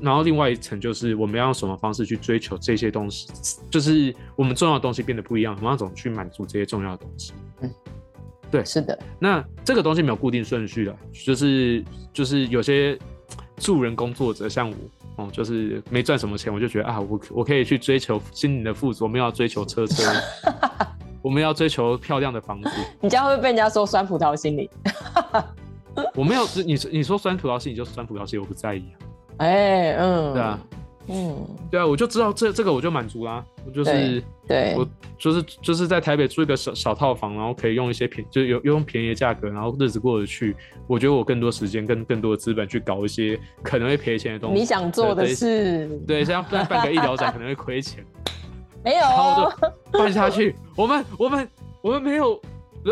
[0.00, 3.28] 然后另外一层就是我们要用什么方式去追求这些东西？
[3.68, 7.32] 就是我们重要的东西变得不一样，我们要怎么去满足这些重要的东西？
[7.62, 7.70] 嗯，
[8.50, 8.96] 对，是的。
[9.18, 12.96] 那这个东西没有固定顺序的，就是就是有些
[13.56, 14.76] 助人工作者，像我
[15.16, 20.02] 哦，就是没赚什么钱，我就觉得啊，我我可以去追求心灵的富足，我们要追求车车。
[21.22, 22.70] 我们要追求漂亮的房子。
[23.00, 24.68] 你这样会不会被人家说酸葡萄心理？
[26.14, 28.84] 我没有，你你说酸葡萄心理就酸葡萄心理，我不在意。
[29.38, 30.58] 哎，嗯，对啊，
[31.08, 33.44] 嗯，对啊，我就知道这这个我就满足啦。
[33.66, 34.86] 我就是对，我
[35.18, 40.56] 就是就是在台北租一个小小套房，然后可以用一些便，就有用便宜的价格，然后日子过得去。
[40.86, 44.60] 我觉得我更多时间跟更多的资本去搞一些可能会赔钱的东西。
[44.60, 48.04] 你想做的事，对，像办办个医疗展可能会亏钱。
[48.84, 50.54] 没有，然后就办下去。
[50.76, 51.48] 我们我们
[51.80, 52.34] 我们没有，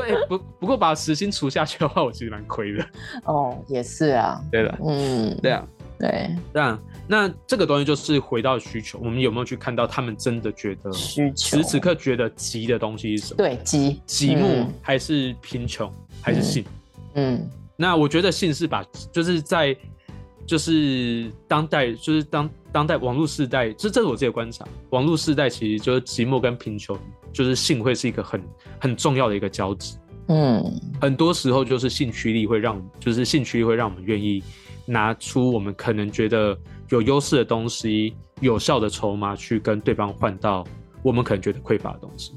[0.02, 2.86] 哎不不过把时薪除下去的话，我其实蛮亏的。
[3.26, 4.40] 哦，也是啊。
[4.50, 5.66] 对的，嗯，对啊，
[6.02, 6.36] 对。
[6.52, 11.34] 这样，那这个东西就是回到需求，我们有没有去看到他们真的觉得需求？
[11.36, 13.38] 此时此刻觉得急的东西是什么？
[13.38, 16.64] 对，急，寂寞还是贫穷还是性？
[17.14, 19.74] 嗯，那我觉得性是把就是在。
[20.44, 24.66] 就是当代，就是当当代网络时代，这这是我自己的观察。
[24.90, 26.98] 网络时代其实就是寂寞跟贫穷，
[27.32, 28.42] 就是性会是一个很
[28.80, 29.96] 很重要的一个交集。
[30.26, 30.60] 嗯，
[31.00, 34.42] 很多时候就是性驱力会让，就是性驱力会让我们愿意
[34.84, 36.56] 拿出我们可能觉得
[36.88, 40.64] 有优势的东西，有效的筹码去跟对方换到
[41.02, 42.32] 我们可能觉得匮乏的东西。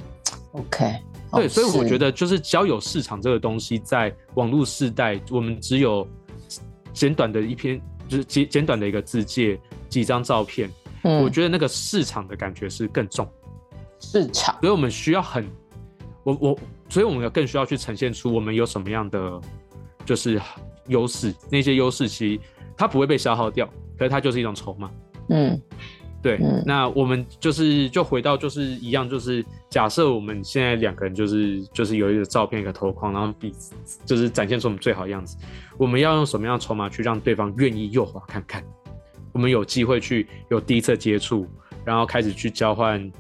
[0.54, 0.94] OK，
[1.32, 6.08] 对，所以我觉得就是交友市场这个东西，在网络时代，我们只有
[6.94, 7.82] 简短的一篇。
[8.08, 10.70] 就是简简短的一个字介，几张照片，
[11.06, 13.28] 嗯，我觉得那个市场的感觉是更重。
[14.00, 15.44] 市场，所以我们需要很，
[16.24, 19.42] 我我，所以我们要更需要去呈现出我们有什么样的
[20.06, 20.40] 就是
[20.88, 22.40] 优势，那些优势其实
[22.78, 23.66] 它不会被消耗掉，
[23.98, 24.92] 可是它就是一种筹码。
[25.30, 25.62] 嗯。
[26.22, 35.38] 对，嗯、那我们就是就回到就是一样，就是假设我们现在两个人就是就是有一个照片一个头框，然后彼此就是展现出我们最好的样子。
[35.78, 38.64] 我们要用什么样的筹码去让对方愿意右滑看看？
[39.34, 41.46] 我们有机会去有第一次接触，
[41.84, 43.12] 然后开始去交换，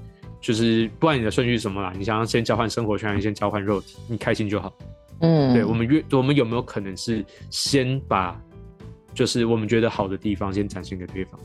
[0.41, 4.73] 就是不管你的顺序是什么啦，你想要先交换生活圈，还是先交换肉体，你开心就好。
[5.19, 8.39] 嗯，对，我们越我们有没有可能是先把
[9.13, 11.39] 就是我们觉得好的地方先展现给对方？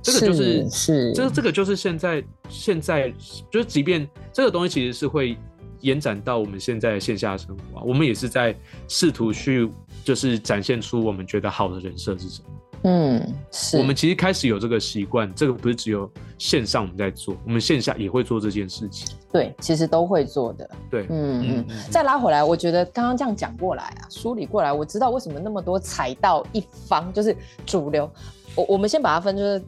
[0.00, 3.12] 这个就是是，这这个就是现在现在
[3.50, 5.36] 就是，即便这个东西其实是会
[5.80, 8.54] 延展到我们现在的线下生活，我们也是在
[8.86, 9.68] 试图去
[10.04, 12.47] 就是展现出我们觉得好的人设是什么。
[12.82, 19.16] 嗯，是我们其实开始有这个习惯，这个不是只有线上我们在做，我们线下也会做这件事情。
[19.32, 20.70] 对，其实都会做的。
[20.90, 21.64] 对，嗯嗯。
[21.68, 27.36] 嗯再拉回来，我觉得刚刚这样讲过来啊，梳理过来，我知道为什么那么多踩到一方，就是
[27.66, 28.10] 主流。
[28.54, 29.62] 我我们先把它分，就是。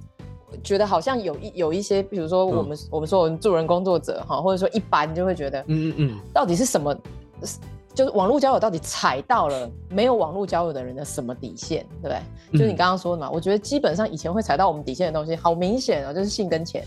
[0.64, 6.92] 觉得好像有一有一些，比如说我们、嗯、我们说我们助人工作者哈，或者说一般就会觉得，嗯嗯嗯，到底是什么？
[8.00, 12.16] 就是网络交友到底踩到了没有网络交友的人的什么底线，对不对？
[12.50, 16.82] 嗯、就是你刚刚说的嘛，我觉得基本上以前会踩到我们底线的东西，好明显哦，就是性跟钱。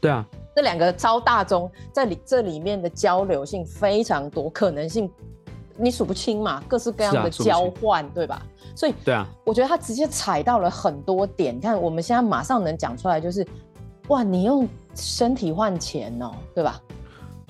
[0.00, 0.26] 对啊，
[0.56, 5.08] 这两个超大宗在里这里面的交流性非常多，可能性
[5.76, 8.44] 你数不清嘛，各式各样的交换，对吧？
[8.74, 11.54] 所以，对啊，我觉得他直接踩到了很多点。
[11.54, 13.46] 你看，我们现在马上能讲出来，就是
[14.08, 16.82] 哇，你用身体换钱哦，对吧？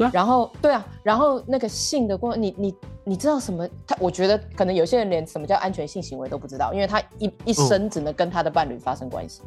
[0.02, 0.10] 对啊。
[0.14, 3.68] 然后，对啊，然后那个性的过，你你你知道什么？
[3.86, 9.42] 他我觉得可能有些人连什么叫安全性行为都不知道，因为他一一生只能跟他的伴侣发生关系。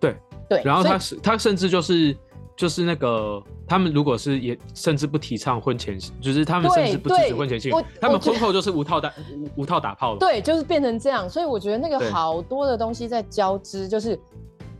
[0.00, 0.16] 对
[0.48, 0.62] 对。
[0.64, 2.16] 然后他是他甚至就是。
[2.58, 9.14] 就是那个，他们如果是也甚至不提倡婚前，就是他们甚至不支持婚前性，他们婚后就是无套打
[9.56, 10.18] 无无套打炮了。
[10.18, 11.30] 对，就是变成这样。
[11.30, 14.18] 所以我觉得那个好多的东西在交织，就是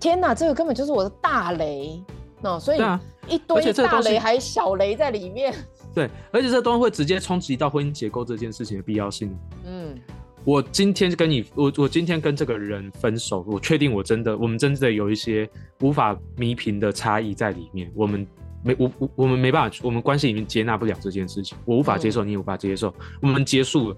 [0.00, 2.02] 天哪，这个根本就是我的大雷。
[2.40, 2.80] 那所以
[3.28, 5.54] 一堆大雷还小雷在里面。
[5.94, 9.36] 对，而且这东西会直接冲击到婚姻结构这件事情的必要性。
[9.64, 9.98] 嗯。
[10.44, 15.46] 我今天跟你，我我今天跟这个人分手，我确定我真的，我们真的有一些
[15.80, 18.26] 无法弥平的差异在里面，我们
[18.62, 23.96] 没我我我们没办法，我们关系里面接纳不了这件事情，我无法接受，你也无法接受，我们结束了。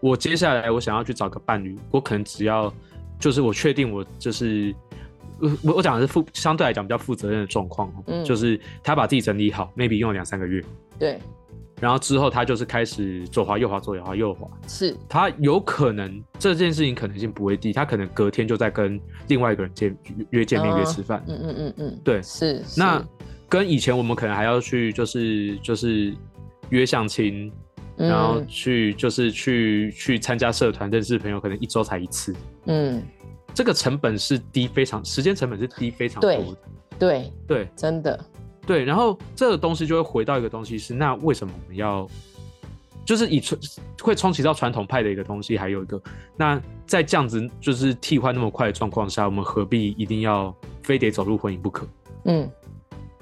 [0.00, 2.70] 我接下来我想要去找个伴侣，我可能只要
[3.18, 4.74] 就是我确定我就是
[5.62, 10.62] 我我讲的是负相对来讲比较负责任的状况，嗯，就是他把自己整理好，maybe 用了两三个月，
[10.98, 11.18] 对。
[11.80, 14.96] 然后之后他就是开始左滑右滑左滑右滑，是。
[15.08, 19.96] 他有可能这件事情可能性不会低，他可能隔天就在跟另外一个人见
[20.30, 22.60] 约见面约吃饭，嗯嗯嗯嗯，对，是。
[22.76, 23.00] 那
[23.48, 26.12] 跟以前我们可能还要去就是就是
[26.70, 27.48] 约相亲，
[27.96, 32.34] 然后去就是去去参加社团认识朋友，可能一周才一次，
[32.66, 33.00] 嗯，
[33.58, 36.36] 这个成本是低非常，时间成本是低非常多的，
[36.96, 38.24] 对对对，真的。
[38.64, 42.08] 对，然后这个东西就会回到一个东西是，那为什么我们要，
[43.04, 43.60] 就是以传
[44.00, 46.00] 会冲击到传统派的一个东西，还有一个，
[46.36, 51.84] 那在这样子就是替换那么快的状况下，我们何必一定要非得走入婚姻不可？
[52.26, 52.48] 嗯，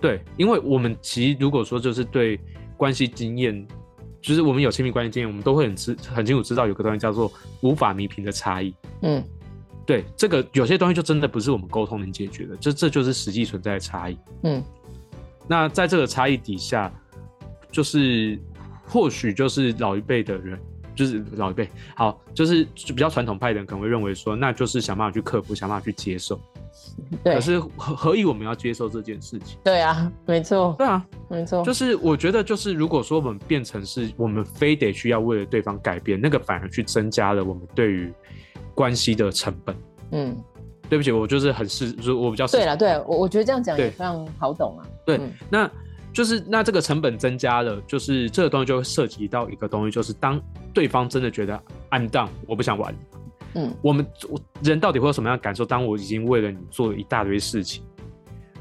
[0.03, 2.39] 对，因为我们其实如果说就是对
[2.77, 3.67] 关系经验，
[4.21, 8.75] 就是我们有亲密关系经验，我们都会很知很清楚知道有个东西叫做无法弥平的差异。
[9.01, 9.25] 嗯，
[9.87, 14.19] 对，这个有些东西就真的不是我们沟通能解决的，这这就是实际存在的差异。
[14.43, 14.63] 嗯。
[15.49, 16.93] 那在这个差异底下，
[17.71, 18.37] 就是
[18.85, 20.59] 或许就是老一辈的人，
[20.93, 26.41] 就是老一辈，好，就是比较传统派的人可能会认为说，那就是想办法去克服，想办法去接受。
[27.23, 27.35] 对。
[27.35, 29.57] 可是何何以我们要接受这件事情？
[29.63, 30.75] 对啊，没错。
[30.77, 31.65] 对啊，没错。
[31.65, 38.13] 就是我觉得，就是如果说我们变成是我们非得需要为了对方改变，那个反而去增加了我们对于
[38.75, 39.77] 关系的成本。
[40.13, 40.37] 嗯。
[40.89, 44.87] 对不起，我就是很是，我比较对了，对我我觉得这样讲也非常好懂啊。
[45.05, 45.69] 对，嗯、那
[46.13, 50.41] 就是那这个成本增加了，就是这个东西就会涉及到一个东西，就是当
[50.73, 52.95] 对方真的觉得 I'm done，我不想玩，
[53.55, 54.07] 嗯，我们
[54.63, 55.65] 人到底会有什么样的感受？
[55.65, 57.83] 当我已经为了你做了一大堆事情，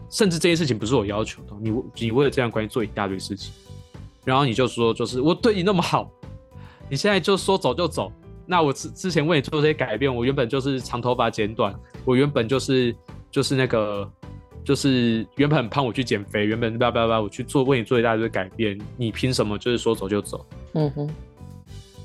[0.10, 3.54] 甚至这些事情不是我要求的，你你为了这样关系做一大堆事情，
[4.24, 6.10] 然后你就说，就是我对你那么好，
[6.90, 8.12] 你现在就说走就走。
[8.46, 12.96] 那我之之前为你做这些改变，我原本就是长头发剪短，我原本就是
[13.32, 14.10] 就是那个
[14.64, 20.46] 就是原本很胖，我去减肥，原本叭叭叭我去做为你做一大堆改变，你凭什么就是说走就走？
[20.74, 21.10] 嗯哼，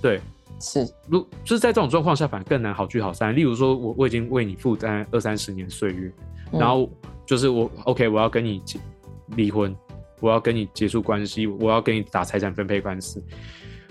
[0.01, 0.21] 对，
[0.61, 3.35] 是，如就是在这种状况下，反而更难好聚好散。
[3.35, 6.13] 例如说，我我已经为你负担二三十年岁月，
[6.53, 6.91] 然后
[7.27, 8.63] 就是我 OK，我要跟你
[9.37, 9.75] 离婚，
[10.21, 13.23] 我要跟你结束关系，我要跟你打财产分配官司。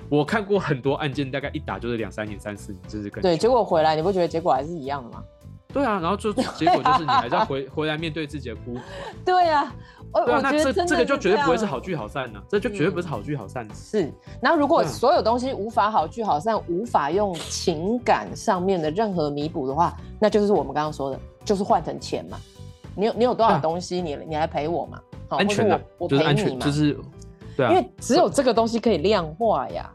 [0.10, 3.30] 我看过很多案件，大概一打就是两三年、三四年，甚至更久。
[3.30, 5.24] 对，结果回来你不觉得结果还是一样的吗？
[5.72, 8.80] 对啊，然后就 结果就是你还是要回回来面对自己的孤独。
[9.24, 9.72] 对啊，
[10.12, 13.67] 对啊，那这这个就绝对不会是好聚好散呢、啊，这就绝对不是好聚好散。
[13.72, 22.39] 是，然后如果所有东西无法好聚好散，无法用情感上面的任何弥补的话，那就是我们刚刚说的，就是换成钱嘛。
[22.95, 25.00] 你有你有多少东西，你、啊、你来赔我嘛？
[25.28, 26.65] 好，安全的，我赔你嘛。
[26.65, 26.98] 就是，
[27.60, 29.91] 对啊，因为只有这个东西可以量化呀。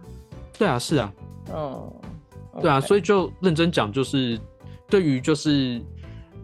[0.59, 1.11] 对啊，是啊，
[1.51, 1.93] 嗯，
[2.61, 4.39] 对啊，所以就认真讲，就是
[4.87, 5.81] 对于就是，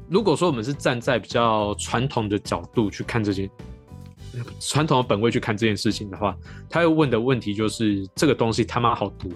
[0.09, 3.51] 如果说我们是站在比较传统的角度去看这件
[4.59, 6.35] 传统的本位去看这件事情的话，
[6.71, 9.29] 他又问的问题就是这个东西他妈好毒，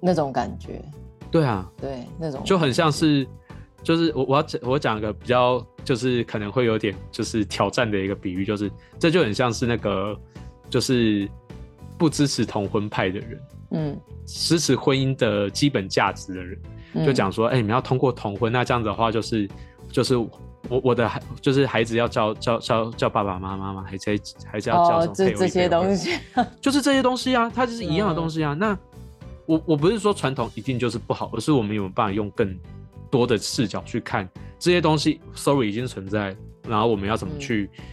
[0.00, 0.84] 那种感觉，
[1.30, 3.24] 对啊，对，那种就很像是，
[3.84, 8.68] 就是我我要讲我讲一个比较就是可能会有点就是挑战的一个比喻，就是
[8.98, 10.18] 这就很像是那个
[10.72, 11.28] 就是
[11.98, 13.40] 不支持同婚派的人。
[13.72, 16.58] 嗯，支持婚姻的基本价值的人，
[16.94, 19.48] 嗯、就讲说，哎、欸，你们要通过同婚，那这样子的话，就是，
[19.90, 20.30] 就是我
[20.68, 23.84] 我的孩，就是孩子要叫叫叫叫爸爸妈妈吗？
[23.86, 25.14] 还是还是要叫什么？
[25.14, 26.18] 这这些东西，
[26.60, 28.54] 就是这些东西啊，它就是一样的东西啊。
[28.54, 28.78] 嗯、那
[29.44, 32.58] 我我不是说传统一定就是不好，而是我们有没有办法用更
[33.10, 34.26] 多的视角去看
[34.58, 36.34] 这些东西？Sorry，已经存在，
[36.66, 37.70] 然后我们要怎么去？
[37.78, 37.84] 嗯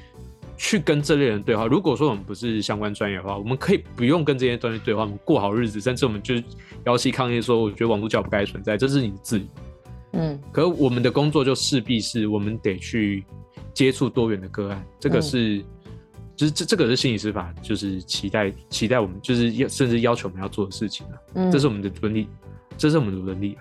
[0.60, 1.66] 去跟这类人对话。
[1.66, 6.36] 如果说我们不是相关专业的话，我们可以不用跟这些东西对话，我们过好日子，甚至我们就
[6.86, 9.46] 摇旗抗议说，我觉得网络教不该存在，这是你的自由。
[10.12, 13.24] 嗯，可我们的工作就势必是我们得去
[13.74, 15.58] 接触多元的个案，这个是。
[15.58, 15.66] 嗯
[16.40, 21.14] 就是这这个是心理师法，就是期待期待我们，就是要甚至要求我们要做的事情啊。
[21.34, 22.30] 嗯，这是我们的伦理，
[22.78, 23.60] 这是我们的伦理啊。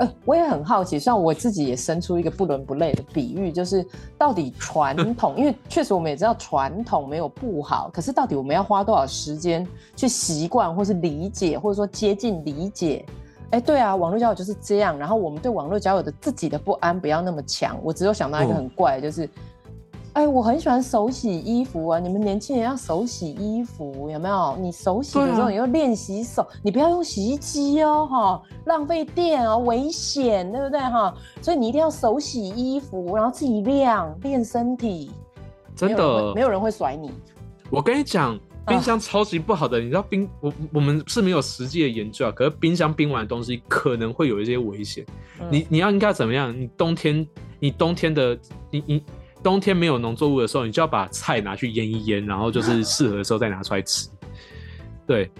[0.00, 3.86] 呃，我也很好奇，像我自己也生出一个不伦不类的比喻，就是
[4.16, 13.04] 到底传统， 因为确实我们也知道传统没有不好，可是到底我们要花多少时间去习惯，或是理解，或者说接近理解？
[13.50, 14.96] 哎，对啊，网络交友就是这样。
[14.96, 17.78] 然后我们对网络交友的自己的不安不要那么强。
[17.82, 19.28] 我只有想到一个很怪，就是。
[20.20, 21.98] 哎，我很喜欢手洗衣服啊！
[21.98, 24.54] 你们年轻人要手洗衣服，有没有？
[24.60, 31.14] 你手洗的时候，你要练习手，你不要用洗衣机哦，哈，浪费电哦，危险，对不对哈？
[31.40, 35.10] 所以你一定要手洗衣服，然后自己晾练身体。
[35.74, 37.10] 真的，没有人会甩你。
[37.70, 45.02] 我跟你讲，冰箱超级不好的，啊、你知道冰，我我们是没有实际的研究啊，可是冰箱冰完的东西可能会有一些危险。
[45.40, 46.54] 嗯、你你要应该怎么样？
[46.54, 47.26] 你冬天，
[47.58, 48.38] 你冬天的，
[48.70, 49.02] 你你。
[49.42, 54.08] 冬天没有农作物的时候，你就要把菜拿去腌一腌，然后就是 适合的时候再拿出来吃。
[55.06, 55.30] 对，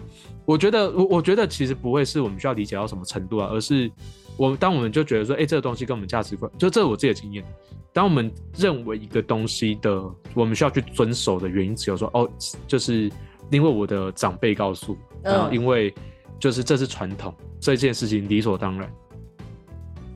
[0.44, 3.90] 我觉得我我觉得其实不会是我们需要理解到什么程度啊，而是
[4.36, 7.44] 我们当我们就觉得说，哎、欸，这个东西跟我们价值观，就这是我自己的经验。
[7.92, 10.02] 当我们认为一个东西的
[10.34, 12.28] 我们需要去遵守的原因，只有说哦，
[12.66, 13.10] 就是
[13.50, 15.92] 因为我的长辈告诉，然后因为
[16.38, 18.90] 就是这是传统，这件事情理所当然。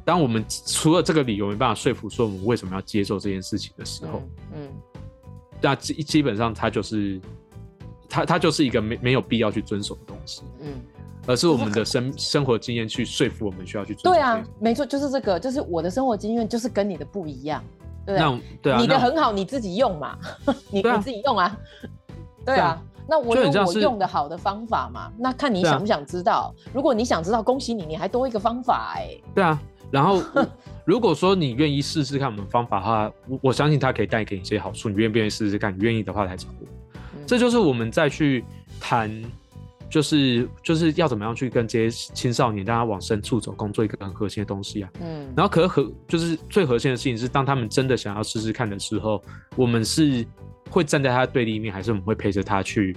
[0.05, 4.21] 当我们除了这个理由没办法说服说我们为什么要接受这件事情的时候，
[4.55, 4.69] 嗯，
[5.63, 7.19] 那基基本上它就是，
[8.09, 10.75] 它它就是一个没没有必要去遵守的东西，嗯，
[11.27, 14.11] 而是我们的生生活经验去说服我们需要去遵守。
[14.11, 17.65] 对啊，没错，就是这个，就是我的生活经验就是跟你的不一样，
[18.05, 20.19] 对那对啊，你的很好，你自己用嘛，
[20.71, 21.59] 你你自己用啊，
[22.45, 29.59] 对啊，那我有我用的好的方法嘛，那看你想不想知道，如果你想知道，恭喜你，你还多一个方法哎，对啊。
[29.95, 30.21] 然后，
[30.85, 34.89] 如果说你愿意试试看我们方法的话，我我相信它可以带给你一些好处。
[34.89, 35.73] 你愿不愿意试试看？
[35.73, 36.67] 你愿意的话来找我。
[37.15, 38.45] 嗯、这就是我们再去
[38.81, 39.09] 谈，
[39.89, 44.91] 就是就是要怎么样去跟这些青少年让他往深处走，工作一个很核心的东西啊。
[45.01, 45.33] 嗯。
[45.37, 49.23] 然后可核就是最核心的事情是，当他们真的想要试试看的时候，
[49.55, 50.27] 我们是
[50.71, 52.97] 会站在他的对立面，还是我们会陪着他去，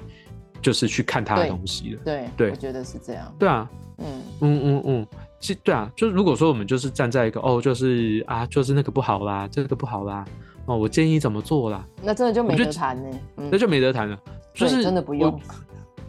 [0.64, 1.98] 就是去看他的东西的？
[1.98, 3.32] 对对，对我觉得是这样。
[3.38, 3.70] 对啊。
[3.98, 5.08] 嗯嗯嗯嗯。
[5.40, 10.26] 其对啊，就是如果说我们就是站在一个哦，就是啊，就是那个不好啦，这个不好啦，
[10.66, 14.20] 哦，我建议怎么做啦，那真的就没得谈呢，嗯、那就没得谈了，
[14.56, 15.40] 就是真的不用。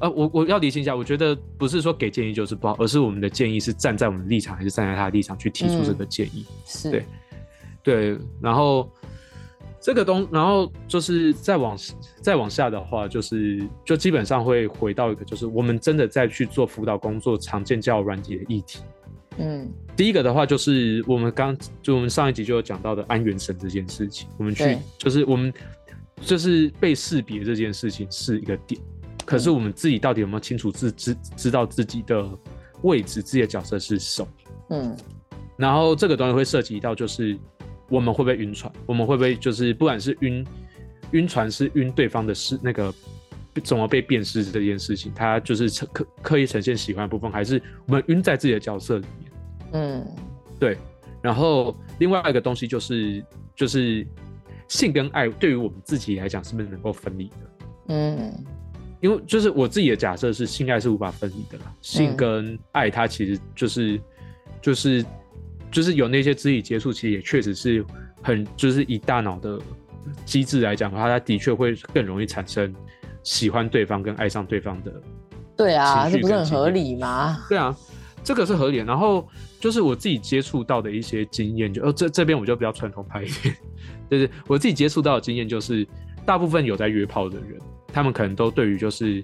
[0.00, 7.04] 呃，我我要理清一下，我觉得不是说给建议就是不好，而是我们的建议是站在我们的立场，还是站在他的立场去提出这个建议，嗯、是对
[7.82, 8.88] 对，然后
[9.88, 11.74] 这个东，然后就是再往
[12.20, 18.80] 再往下的话，就是就基本上会回到一个，就是我们真的在去做辅导工作，常见交友软体的议题。
[19.38, 25.50] 嗯，第一个的话就是我们刚就我们上一集就有讲到的安元神这件事情，我们去就是我们
[26.20, 28.78] 就是被识别这件事情是一个点，
[29.24, 32.28] 可是我们自己到底有没有清楚自知知道自己的
[32.82, 34.28] 位置，自己的角色是什么？
[34.68, 34.94] 嗯，
[35.56, 37.38] 然后这个东西会涉及到就是
[37.88, 40.46] 我们会不会晕船，我们会不会就是不管是晕
[41.12, 42.92] 晕船是晕对方的是那个。
[43.64, 49.32] 怎么被辨识这件事情，他就是刻刻意呈现喜欢的部分，还是我们晕在自己的角色里面？
[49.72, 50.06] 嗯，
[50.60, 50.78] 对。
[51.20, 53.20] 然后另外一个东西就是，
[53.56, 54.06] 就是
[54.68, 57.34] 性跟爱对于我们自己来讲，是不是能够分离的？
[57.88, 58.32] 嗯，
[59.00, 61.74] 因为就是我自己的假设是，性爱是无法分离的啦。
[61.80, 64.00] 性跟爱，它其实就是
[64.62, 65.04] 就是
[65.70, 67.84] 就是有那些肢体接触，其实也确实是
[68.22, 69.58] 很就是以大脑的
[70.24, 72.74] 机制来讲的话，它的确会更容易产生。
[73.24, 75.02] 喜欢对方跟爱上对方的，
[75.54, 77.44] 对啊，这不是很合理吗？
[77.46, 77.76] 对啊，
[78.24, 78.84] 这个是合理的。
[78.84, 79.28] 然后
[79.60, 83.54] 就是我自己接触到的一些经验，就哦这这边我就比较传统派一点，
[84.08, 85.86] 就是我自己接触到的经验，就是
[86.24, 87.60] 大部分有在约炮的人，
[87.92, 89.22] 他们可能都对于就是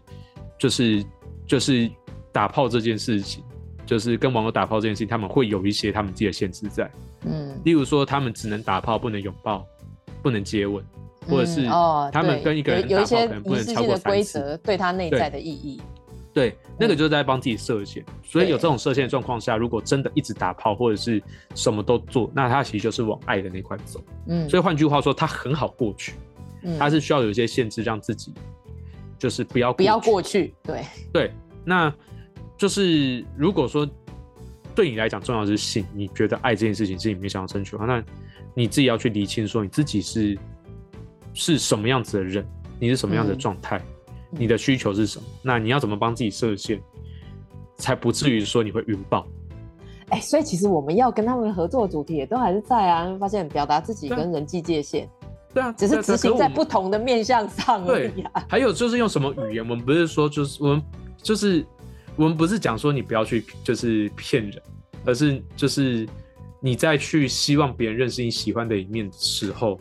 [0.58, 1.02] 就是
[1.46, 1.88] 就是
[2.30, 3.42] 打炮这件事情，
[3.86, 6.90] 就是跟网友打炮这件事情，他们会有一些他们自己的限制在，
[7.24, 9.66] 嗯，例如说他们只能打炮，不能拥抱，
[10.22, 10.84] 不能接吻。
[11.26, 11.64] 或者是
[12.12, 15.80] 他们跟一个人打炮可能不能超过三次，对他内在的意义，
[16.34, 18.02] 对，那个就是在帮自己设限。
[18.08, 21.22] 嗯、所以有这种设限的状况下，如果真的一直打炮或者是
[21.54, 24.02] 什么都做，那他其实就是往爱的那块走。
[24.26, 26.12] 嗯，所以换句话说，他很好过去，
[26.64, 28.34] 嗯、他是需要有一些限制，让自己
[29.18, 30.54] 就是不要不要过去。
[30.62, 30.84] 对。
[31.10, 31.32] 对，
[31.64, 31.90] 那
[32.64, 33.86] 就是如果说
[34.74, 38.02] 对你来讲重要的是性，你觉得爱这件事情是你没想要争取的话，那
[38.54, 40.38] 你自己要去理清，说你自己是。
[41.36, 42.46] 是什么样子的人，
[42.78, 43.76] 你是什么样的状态，
[44.30, 45.24] 嗯、你的需求是什么？
[45.42, 46.80] 那你要怎么帮自己设限，
[47.76, 49.26] 才不至于说你会晕爆？
[50.10, 55.10] 哎、欸，所以其实我们要跟他们合作的主题也都还是在啊，发现表达自己跟人际界限。
[55.52, 58.46] 对啊，只是执行在不同的面向上而已啊。
[58.48, 60.80] 还有就是用什么语言，我们不是说就是我们
[61.20, 61.66] 就是
[62.16, 64.62] 我们不是讲说你不要去就是骗人，
[65.04, 66.08] 而是就是
[66.60, 69.80] 你在去希望别人认识你喜欢的一面的时候，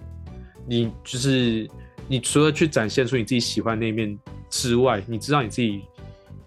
[0.67, 1.69] 你就是
[2.07, 4.17] 你除了去展现出你自己喜欢那一面
[4.49, 5.83] 之外，你知道你自己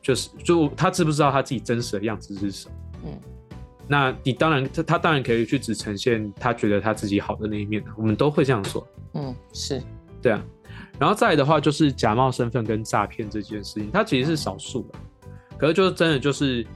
[0.03, 2.74] 就是就他知不知道他自己真实的样子是什么？
[3.07, 3.20] 嗯。
[3.89, 8.84] 那你当然，他他当然可以去只呈现他觉得他自己好的那一面，我们都会这样说。
[9.14, 9.80] 嗯，是，
[10.20, 10.45] 对啊。
[10.99, 14.99] 然后再来的话，就是假冒身份跟诈骗这件事情，它其实是少数的。
[15.59, 16.66] 可是就是真的就是，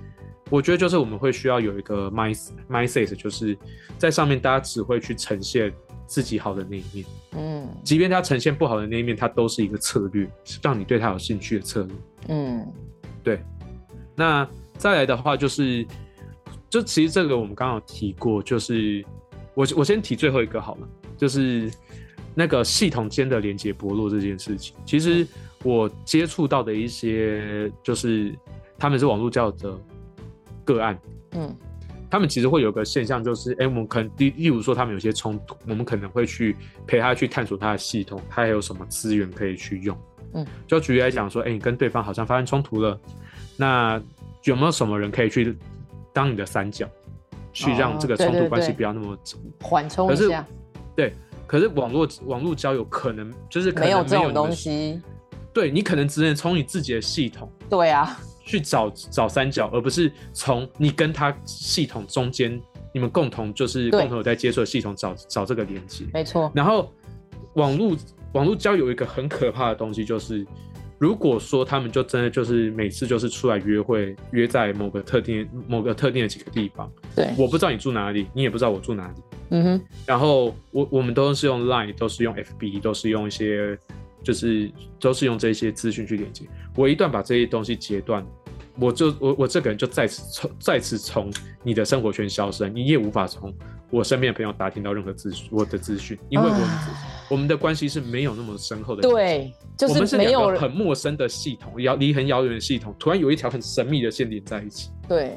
[0.50, 3.56] 我觉得就是我们会需要有一个 mind mindset，就是
[3.98, 5.72] 在上面大家只会去呈现
[6.06, 7.04] 自己好的那一面。
[7.36, 11.96] 嗯，即便他呈现不好的那一面，它都是一个策略，是让你对他有兴趣的策略。
[12.28, 12.66] 嗯，
[13.22, 13.42] 对。
[14.16, 15.86] 那再来的话就是。
[16.68, 19.04] 就其实这个我们刚刚有提过，就是
[19.54, 21.68] 我我先提最后一个好了，就是
[22.32, 24.76] 那个系统间的连接薄弱这件事情。
[24.86, 25.26] 其实
[25.64, 28.32] 我接触到的一些就是
[28.80, 29.78] 他们是网络交友的
[30.64, 30.98] 个案，
[31.32, 31.54] 嗯，
[32.10, 36.56] 他们其实会有个现象，就是哎，我们可能例例如说他们有些冲突，我们可能会去
[36.86, 39.96] 陪他去探索他的系统，他还有什么资源可以去用，
[40.32, 42.98] 嗯，就举例来讲说，哎，你跟对方好像发生冲突了，
[43.56, 44.02] 那
[44.42, 45.56] 有没有什么人可以去？
[46.12, 46.88] 当你的三角，
[47.52, 49.16] 去让这个冲突关系不要那么
[49.62, 50.44] 缓冲一下。
[50.96, 51.14] 对，
[51.46, 55.00] 可是网络网络交友可能就是可能没有这种东西。
[55.52, 58.20] 对，你可能只能从你自己的系统，对啊，
[58.50, 62.60] 去找找三角，而不是从你跟他系统中间，
[62.92, 66.04] 你们共同就是共同有在接触的系统找找这个连接。
[66.12, 66.50] 没错。
[66.54, 66.92] 然后
[67.54, 67.96] 网络
[68.32, 70.46] 网络交友一个很可怕的东西就是。
[70.98, 79.14] 如果说他们就真的就是每次就是出来约会，约在某个特定某个特定的几个地方，对，我不知道你住哪里，你也不知道我住哪里，
[79.48, 83.78] 嗯哼，然后我我们都是用 Line，都是用 FB，都是用一些
[84.22, 84.70] 就是
[85.00, 86.44] 都是用这些资讯去连接，
[86.76, 88.22] 我一旦把这些东西截断。
[88.78, 93.52] 我就我我这个人就再次从再次从你的生活圈消失，你也无法从
[93.90, 99.02] 我身边的朋友打听到任何资讯，我的资讯，因为我们、啊、我们的关系是没有那么深厚的。
[99.02, 104.90] 对，就是，我们是两个很陌生的系统，遥离很遥远的系统，突然有一条很神秘的线连在一起。
[105.08, 105.36] 对。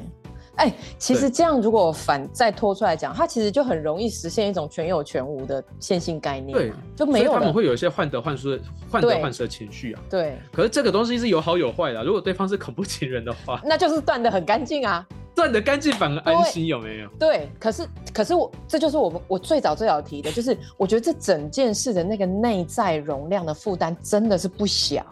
[0.56, 6.52] 哎、欸，其实这样如果反再拖出来讲，它其实就很容易实现一种全有全无的线性概念。
[6.56, 10.00] 对，就没有他们会有一些患得患失、患得患失的情绪啊。
[10.08, 10.38] 对。
[10.52, 15.04] 可是这个东西是有好有坏的，如果对方是恐怖情人的话，那就是断的很干净啊。
[15.34, 17.08] 断的干净反而安心，有没有？
[17.18, 17.50] 对。
[17.58, 25.04] 可是，可是我这就是我们我最早最早提的，就是我觉得这整件事的那个内在容量的负担真的是不小，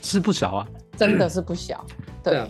[0.00, 1.84] 是不小啊，真的是不小。
[2.22, 2.34] 对。
[2.34, 2.48] 对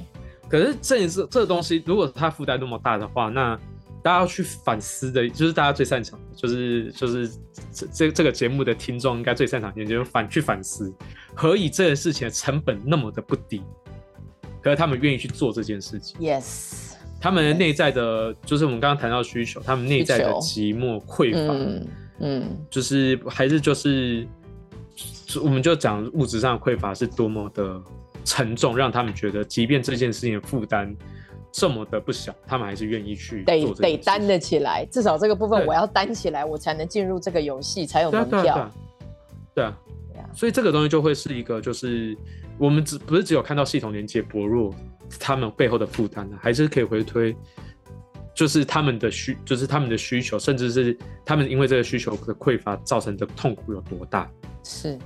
[0.54, 3.58] 可是这也是这个东西，如果它负担那么大的话，那
[4.04, 7.28] 大家要去反思的，就是大家最擅长的，就是就是
[7.72, 10.94] 这这这个节目的听众应该最擅长的，就是反去反思，
[11.34, 13.62] 何以这件事情的成本那么的不低，
[14.62, 21.86] 可是他们愿意去做这件事情？Yes，他们内在的，就是我们刚刚谈到需求，他们内在的寂寞匮乏，嗯，
[22.20, 24.24] 嗯，就是还是就是，
[25.42, 27.82] 我们就讲物质上的匮乏是多么的。
[28.24, 30.96] 沉重，让他们觉得，即便这件事情的负担
[31.52, 34.84] 这么的不小，他们还是愿意去得得担得起来。
[34.86, 38.42] 至少这个部分我要担起来，我才能进入这个游戏，才有门票。
[38.42, 38.72] 对啊，
[39.54, 39.78] 对啊，
[40.12, 42.16] 对啊，所以这个东西就会是一个，就是
[42.58, 44.74] 我们只不是只有看到系统连接薄弱，
[45.20, 47.36] 他们背后的负担呢，还是可以回推，
[48.34, 54.28] 就是他们的需，就是他们的需求，甚至是他们因为这个需求的匮乏造成的痛苦有多大？
[54.64, 54.98] 是。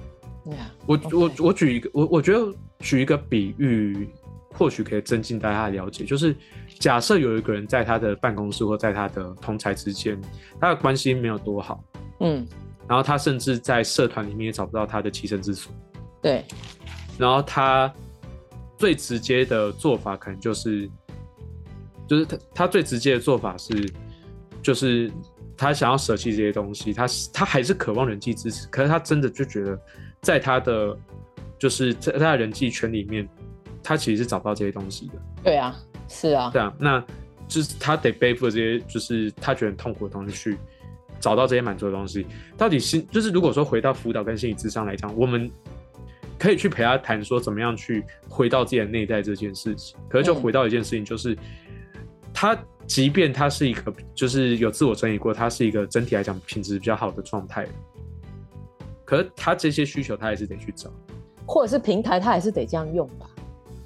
[0.87, 4.09] 我我我举一个，我我觉得举一个比喻，
[4.53, 6.05] 或许可以增进大家的了解。
[6.05, 6.35] 就是
[6.79, 10.21] 假设有一个人在他的办公室或在他的同才之间，
[10.61, 11.85] 他的关系没有多好，
[12.21, 12.47] 嗯，
[12.89, 15.73] 然后他甚至在社团里面也找不到他的栖身之所，
[16.23, 16.45] 对，
[17.19, 17.93] 然后他
[18.77, 20.89] 最直接的做法可能就是，
[22.07, 23.93] 就是他他最直接的做法是，
[24.63, 25.11] 就是
[25.57, 29.79] 他想要舍弃这些东西，他他还是渴望人际支持，可是他真的就觉得。
[30.21, 30.97] 在他的
[31.59, 33.29] 就是在他的人际圈里面，
[33.83, 35.15] 他其实是找不到这些东西的。
[35.43, 35.77] 对啊，
[36.09, 37.05] 是啊，对啊，那
[37.47, 40.59] 就是他得背负这些，就是他觉得很痛苦的东西，去
[41.19, 42.27] 找到这些满足的东西。
[42.57, 45.51] 到底心就是如果说回到辅导跟心理咨商来讲，我们
[46.39, 49.99] 可以去陪他谈说怎么样去回到自己的内在这件事情。
[50.09, 51.39] 可是就回到一件事情，就是、嗯、
[52.33, 52.57] 他
[52.87, 57.67] 即便他是一个就是有自我整理过，他是一个整体来讲品质比较好的状态。
[59.09, 60.91] 可是他这些需求他还是得去找，
[61.47, 63.27] 或者是平台他还是得这样用吧？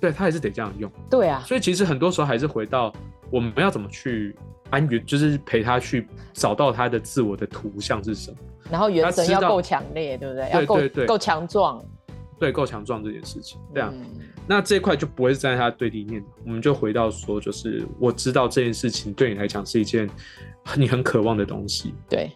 [0.00, 0.90] 对，他还是得这样用。
[1.08, 2.92] 对啊，所以其实很多时候还是回到
[3.30, 4.34] 我们要怎么去
[4.70, 8.36] 安于，就是陪他去找到他的自我的图像是什么，
[8.68, 10.50] 然后原神要够强烈，对不对？
[10.50, 11.80] 要够够强壮。
[12.40, 14.04] 对，够强壮这件事情，这样，嗯、
[14.48, 16.20] 那这一块就不会是在他对立面。
[16.44, 20.10] 我们就回到说，就是我知道这件事情对你来讲是一件
[20.76, 21.94] 你很渴望的东西。
[22.08, 22.32] 对，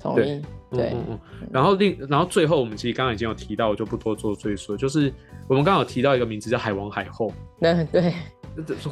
[0.00, 0.40] 同意。
[0.76, 1.48] 对，嗯嗯嗯。
[1.52, 4.76] 然后另，然后最后我们其实刚刚已经有提到，我就不多做赘述。
[4.76, 5.12] 就是
[5.48, 7.32] 我们刚刚有提到一个名字叫海王海后。
[7.58, 8.12] 那对。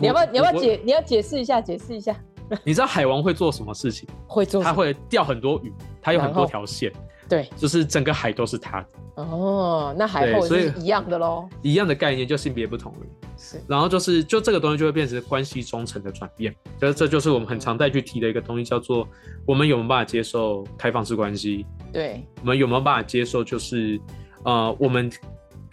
[0.01, 0.27] 你要不要？
[0.27, 0.81] 你要不要解？
[0.85, 2.17] 你要解释一下，解释一下。
[2.65, 4.09] 你知道海王会做什么事情？
[4.27, 4.63] 会做。
[4.63, 6.93] 他会钓很多鱼，他有很多条线。
[7.33, 9.95] 对，就是整个海都是他的哦。
[9.97, 13.09] 那海后是一样的喽，一样的概念，就性别不同而已。
[13.39, 16.55] 是，然后就是就这个东西就会变成关系忠诚的转变。
[16.79, 19.09] 这这就是我们很常再去提的一个东西，叫做
[19.47, 21.65] 我们有没有办法接受开放式关系？
[21.91, 23.43] 对，我们有没有办法接受？
[23.43, 23.99] 就是
[24.45, 25.11] 呃，我们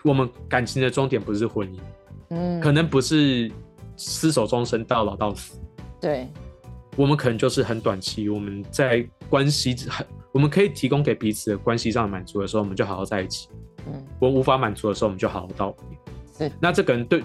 [0.06, 1.80] 我们感情的终点不是婚姻，
[2.30, 3.52] 嗯，可能不是
[3.98, 5.60] 厮守终身到老到死。
[6.00, 6.26] 对，
[7.00, 10.06] 我们可能就是很短期，我们在关系很。
[10.34, 13.48] 我们可以提供给彼此的关系上的满足的时候，我们就好好在一起。
[13.88, 16.50] 嗯，我无法满足的时候，我们就好好道别。
[16.50, 17.24] 是，那这个人对，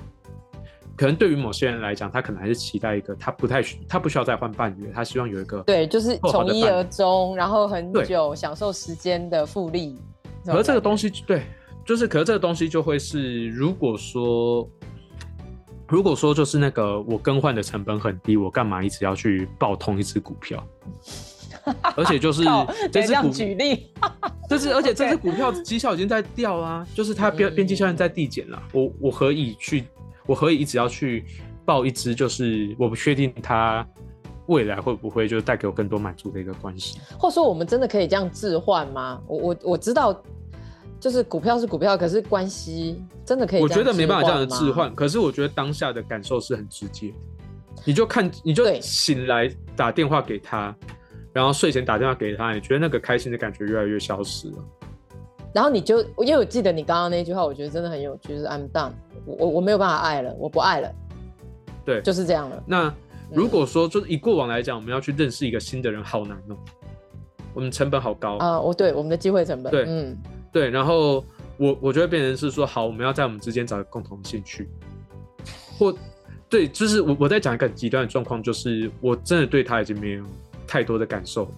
[0.96, 9.98] 可能对于某些人来讲，他可能还是期待一个，他不太需，他不需要再换伴侣，他希望有一个对，就是从一而终，然后很久享受时间的复利。
[10.46, 11.42] 可是这个东西，对，
[11.84, 14.70] 就是，可是这个东西就会是，如果说，
[15.88, 20.62] 如果说就是那个我更换的成本很低，我干嘛一直要去抱同一只股票？
[21.96, 22.42] 而且就是
[22.90, 23.90] 这只股，举例，
[24.48, 28.62] 这是而且这只股票绩效已经在掉啦，就是它边边际效应在递减了。
[28.72, 29.84] 我我何以去，
[30.26, 31.24] 我何以一直要去
[31.64, 33.86] 抱一只，就是我不确定它
[34.46, 36.98] 未来会不会就带给我更多满足的一个关系。
[37.18, 39.20] 或者说，我们真的可以这样置换吗？
[39.26, 40.12] 我我我知道，
[41.04, 43.60] 就是股票是股票，可是关系真的可以？
[43.60, 47.12] 我觉得没办法这样的置换，可是我觉得当下的感受是很直接。
[47.84, 50.74] 你就看，你就醒来打电话给他。
[51.30, 54.56] 然后睡前打电话给他，你觉得那个开心的感觉越来越消失了。
[55.52, 58.92] 然后你就，因为我记得你刚刚那句话，我觉得真的很有趣，就是 I'm done，
[59.26, 60.90] 我我我没有办法爱了，我不爱了。
[61.84, 62.62] 对，就是这样了。
[62.66, 62.90] 那
[63.30, 66.56] 如果说，就是以过往来讲，我们要去认识一个新的人，好难哦。
[67.52, 68.60] 我们成本好高啊！
[68.60, 70.18] 我对我们的机会成本，对，嗯，
[70.54, 70.70] 对。
[70.70, 71.22] 然后
[71.58, 74.66] 我我觉得变成是说，好，我们要在我们之间找共同兴趣，
[75.76, 75.94] 或
[76.48, 80.24] 对，就是我我在讲一个极端的状况，就是我真的对他已经没有。
[80.66, 81.48] 太多的感受，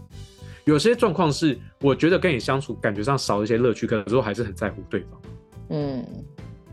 [0.65, 5.23] 有些状况是我觉得跟你相处感觉上少一些乐趣，可是我还是很在乎对方。
[5.71, 6.05] 嗯，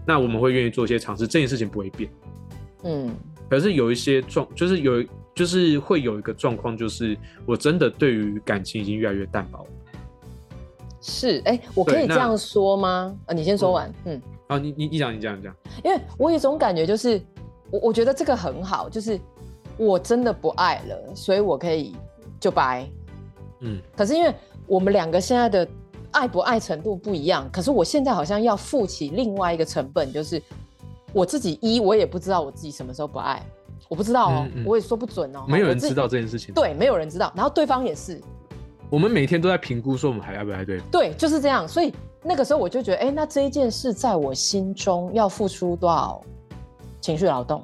[0.06, 2.10] 那我们会愿意做一些尝试，这件事情不会变。
[2.84, 3.16] 嗯，
[3.50, 5.02] 可是有一些状，就是有，
[5.36, 7.16] 就是会有一个状况，就是
[7.46, 9.66] 我真的对于感情已经越来越淡薄。
[11.04, 13.16] 是，哎、欸，我可以这样说吗？
[13.28, 13.94] 啊，你先说完。
[14.06, 15.56] 嗯，啊，你你你讲，你讲，你讲。
[15.84, 17.22] 因为我有一种感觉，就是
[17.70, 19.20] 我我觉得这个很好，就是
[19.78, 21.96] 我真的不爱了，所以我可以。
[22.40, 22.86] 就掰，
[23.62, 24.36] 嗯，可是因为
[24.68, 25.66] 我们两个现在的
[26.12, 30.44] 爱不爱程度不一样，可是我现在好像要负起另外一个成本，就是
[31.14, 33.42] 我自己一我也不知道我自己什么时候不爱，
[33.88, 38.22] 我不知道哦，嗯嗯、我也说不准哦，没有人知道这件事情，对，没有人知道，然后对方也是，
[38.94, 41.92] 我们每天都在评估说我们还要不爱对，对，就是这样，所以
[42.22, 46.22] 那个时候我就觉得，哎、欸，那这一件事在我心中要付出多少
[47.02, 47.64] 情绪劳动，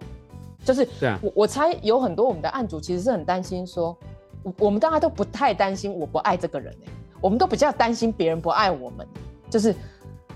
[0.65, 0.87] 就是
[1.21, 3.95] 我我猜有很多我们的案主其实是很担心说。
[4.57, 6.73] 我们大家都不太担心我不爱这个人，
[7.21, 9.05] 我们都比较担心别人不爱我们，
[9.51, 9.75] 就是，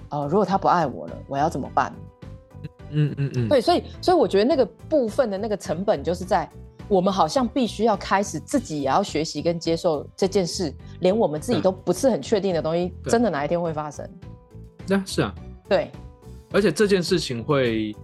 [0.09, 1.91] 呃，如果他不爱我了，我要怎么办？
[2.91, 6.47] 嗯嗯嗯，对，所以所以我觉得那个部分的那个成本，就是在
[6.87, 14.07] 我们好像必须要开始自己也要学习跟接受这件事，连我们自己都不是很确定的东西，真的哪一天会发生？
[14.87, 15.33] 那是啊，
[15.69, 15.91] 对，
[16.51, 17.95] 而且这件事情会。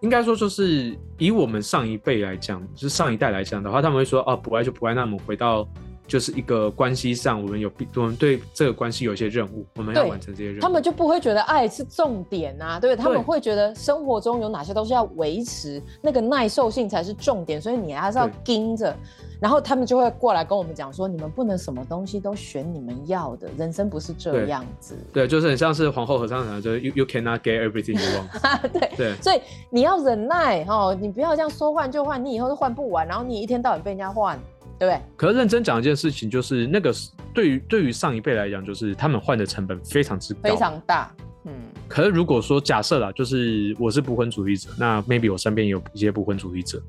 [0.00, 5.68] 应该说，就是以我们上一辈来讲，就是上一代来讲的话，他们会说：“哦，不爱就不爱。”那我们回到
[6.08, 10.60] 就是一个关系上，我们有我们对这个关系有一些任务，我们要完成这些任务。
[10.60, 13.04] 他们就不会觉得爱是重点啊，对不对？
[13.04, 18.96] 他们会觉得生活中有哪些东西要维持，那个耐受性才是重点，所以你还是要盯着。
[19.40, 28.60] 然后他们就会过来跟我们讲说：“你们不能什么东西都选你们要的，人生不是这样子。”对，就是很像是皇后和尚讲的，就是 “you you cannot get everything you want。
[28.74, 29.40] ”对对，所以
[29.70, 34.36] 你要忍耐哦，你不要这样说换就换，你以后都换不完，然后你一天到晚被人家换，
[34.86, 35.00] 对？
[35.16, 36.94] 可是认真讲一件事情，就是那个
[37.34, 41.12] 对于对于上一辈来讲，就是他们换的成本非常之高，非常大。
[41.44, 41.52] 嗯。
[41.88, 46.82] 可是如果说假设啦，就是我是不婚主义者，那 maybe 我身边也有一些不婚主义者。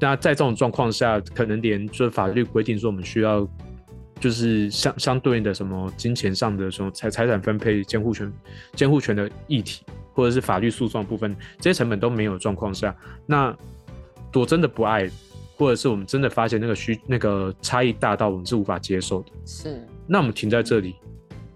[0.00, 3.46] 那在这种状况下，可能连就是法律规定说我们需要
[4.18, 8.32] 就是相相对应的什么金钱上的什么财财产分配、监护权、
[8.74, 9.84] 监护权的议题，
[10.14, 13.54] 或者是法律诉讼部分，这些成本都没有状况下，那
[14.32, 15.10] 我真的不爱，
[15.60, 20.96] 或者是我们真的发现那个需那个差异大到我们是无法接受的，是，那我们停在这里。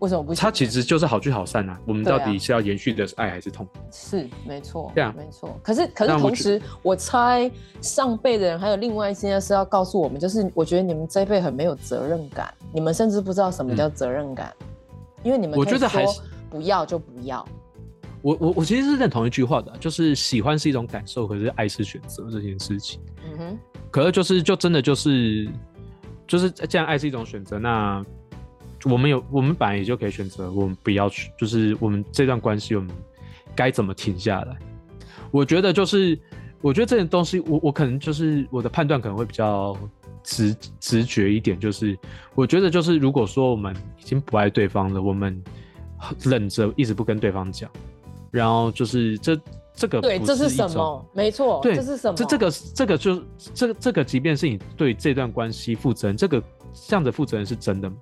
[0.00, 0.34] 为什么不？
[0.34, 1.80] 它其实就是好聚好散啊。
[1.86, 3.66] 我们到底是要延续的是爱还是痛？
[3.72, 5.58] 啊、是没错，对啊，没错。
[5.62, 7.50] 可是可是同时，我，我猜
[7.80, 14.66] 上辈的人还有另外一些是要告诉我们，就是我觉得你们这一辈很没有责任感，你们甚至不知道什么叫责任感，嗯、
[15.22, 17.42] 因为你们我觉得还是不要就不要。
[18.24, 22.98] 我我我其实是认同一句话的，就是喜欢是一种感受，可是爱是选择这件事情。
[23.24, 23.58] 嗯哼。
[23.90, 25.46] 可是就是就真的就是
[26.26, 28.02] 就是既然爱是一种选择，那。
[28.86, 32.90] 我们有，我们本来也就可以选择，我们不要去，就是我们这段关系，我们
[33.56, 34.58] 该怎么停下来？
[35.30, 36.18] 我觉得就是，
[36.60, 39.74] 我觉得这件东西，我我可能就是我的判断可能会比较
[40.22, 41.98] 直直觉一点，就是
[42.34, 45.42] 我觉得就是，如果说我们已经不爱对方了，我们
[46.22, 47.70] 忍着一直不跟对方讲，
[48.34, 49.40] 然后就是这
[49.76, 51.06] 这个对，这是什么？
[51.12, 52.16] 没错，对，这是什么？
[52.16, 53.22] 这这个这个就
[53.54, 56.42] 这个这个，即便是你对这段关系负责任，这个
[56.88, 57.96] 这样的负责任是真的吗？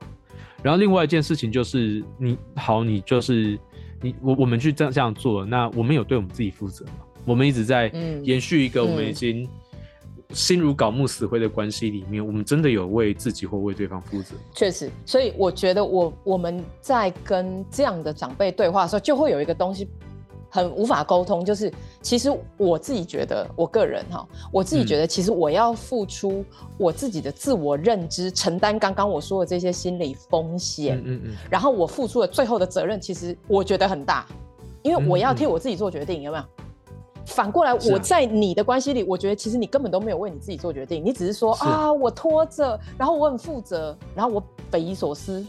[0.62, 3.58] 然后另外一件事情就是，你好，你就是
[4.00, 6.92] 你我我们去这样这样做，那我们有对我们自己负责吗？
[7.26, 7.88] 我们一直在
[8.22, 9.46] 延续一个我们已经
[10.30, 14.34] 心如槁木死灰的关系里面，嗯、我们真的有为自己或为对方负责？
[14.54, 19.86] 确实，所以我觉得我我们在跟这样的长辈对话的时候，就会有一个东西。
[20.54, 21.72] 很无法沟通，就是
[22.02, 26.44] 其实我自己觉得，我个人哈，我自己觉得，其实我要付出
[26.76, 34.26] 我自己的自我认知，嗯、承担刚刚我说的这些心理风险，嗯嗯，嗯然后我付出了最后的责任，其实我觉得很大，
[34.82, 36.44] 因为我要替我自己做决定，有没有？
[37.24, 45.42] 反过来，我在你的关系里，我觉得其实你根本都没有为你自己做决定，你只是说是啊，我拖着，然后我很负责，然后我匪夷所思。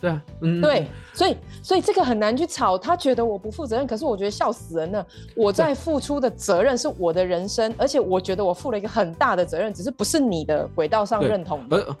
[0.00, 2.78] 对啊，嗯，对，所以所以这个很难去吵。
[2.78, 5.06] 他觉得我不负责任，可是我觉得笑死人了。
[5.36, 11.76] 我在付出的责任是我的人生，而且我觉得我负了一个很大的责任，只是不是你的轨道上认同的。
[11.76, 11.96] 而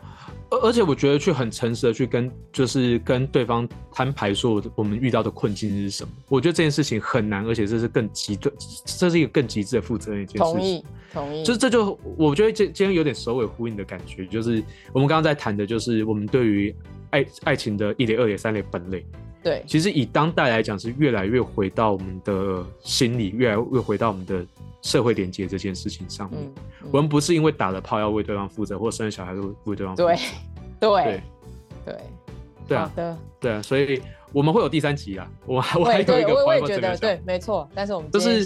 [0.48, 6.10] 而而且我觉得去很诚实的去跟就是跟对方摊牌说我们遇到的困境是什么。
[6.30, 8.50] 我觉得这件事情很难，而且这是更极端，
[8.86, 10.54] 这是一个更极致的负责任一件事情。
[10.54, 11.44] 同意，同意。
[11.44, 16.74] 就是这就我觉得今今天有点首尾呼应的感觉，就是我们刚刚在谈的就是我们对于。
[17.10, 19.04] 爱爱情的一类、二类、三类本类，
[19.42, 24.44] 对，其实以当代来讲，是越来越回到我们的心理，越来越回到我们的
[24.82, 26.40] 社会连接这件事情上面。
[26.42, 26.52] 嗯
[26.82, 30.06] 嗯、我们不是因为打了炮要为对方负责，或生了小孩都为对方负责。
[30.06, 30.16] 对，
[30.78, 31.22] 对，对，
[31.84, 31.96] 对，
[32.68, 34.00] 对啊，对啊，所以
[34.32, 35.30] 我们会有第三集啊。
[35.46, 37.68] 我我还有一个我，我也觉得对，没错。
[37.74, 38.44] 但是我们就是，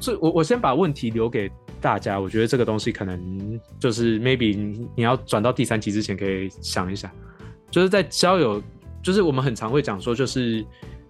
[0.00, 1.50] 所以我我先把问题留给。
[1.86, 7.08] 大家，我觉得这个东西可能就是 maybe 你你要转到第三期之前，可以想一想，
[7.70, 8.60] 就是在交友，
[9.00, 10.66] 就是我们很常会讲说，就是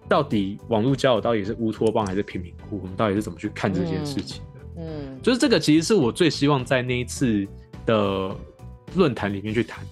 [0.07, 4.59] 到底网络交友到底是乌托邦还是贫民窟，我们到底是怎么去看这件事情的？
[4.77, 7.43] 嗯，嗯就是这个其实是我最希望在那一次
[7.83, 8.29] 的
[8.93, 9.83] 论坛里面去谈。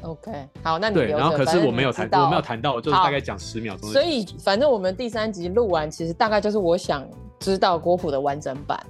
[0.00, 3.90] OK，好，那你对，然后可是我没有谈，我没有谈到，就是大概讲十秒钟。
[3.92, 7.06] 所以反正我们第三集录完，其实大概就是我想
[7.38, 8.82] 知道国普的完整版。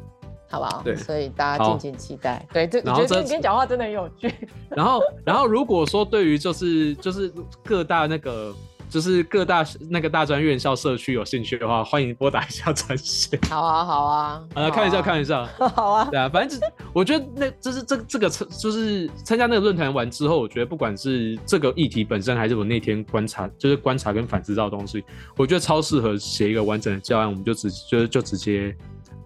[0.49, 0.83] 好不好？
[0.85, 2.47] 对，所以大家敬请期待。
[2.53, 4.33] 对，这我觉得今天讲话真的很有趣。
[4.71, 7.33] 然后，然后如果说对于就是就是
[7.65, 8.55] 各大那个
[8.89, 13.39] 就是各大那个大专院校社区有兴趣的话，欢迎拨打一下专线。
[13.51, 15.45] 好啊，好啊，好啊，看一下，看一下。
[15.75, 16.61] 好啊，对啊，反正
[16.93, 25.05] 我觉得那就是这这个就是参加那个论坛完之后，我觉得不管是这个议题本身，还是我那天观察，就是观察跟反思到的东西，
[25.37, 28.75] 我觉得超适合写一个完整的教案，我们就直就就直接。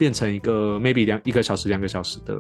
[0.00, 2.38] 变成一个 maybe 两一个小时两个小时的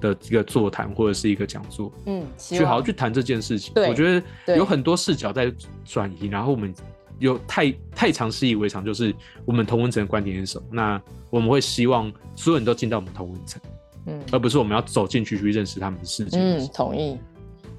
[0.00, 3.70] 的一个座谈或者是一个讲座，嗯，去好好去谈这件事情。
[3.86, 5.52] 我觉得有很多视角在
[5.84, 6.74] 转移，然后我们
[7.18, 10.64] 有太太常习以为常，就是我们同文层的观点是什么？
[10.70, 13.60] 那我们会希望所有人都进到我们同文层，
[14.06, 16.38] 嗯，而不是我们要走进去去认识他们的世界。
[16.38, 17.18] 嗯，同意。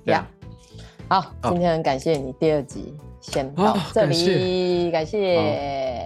[0.05, 0.29] 对啊，
[1.09, 6.05] 好，今天很感谢你，第二集先到这里，感谢。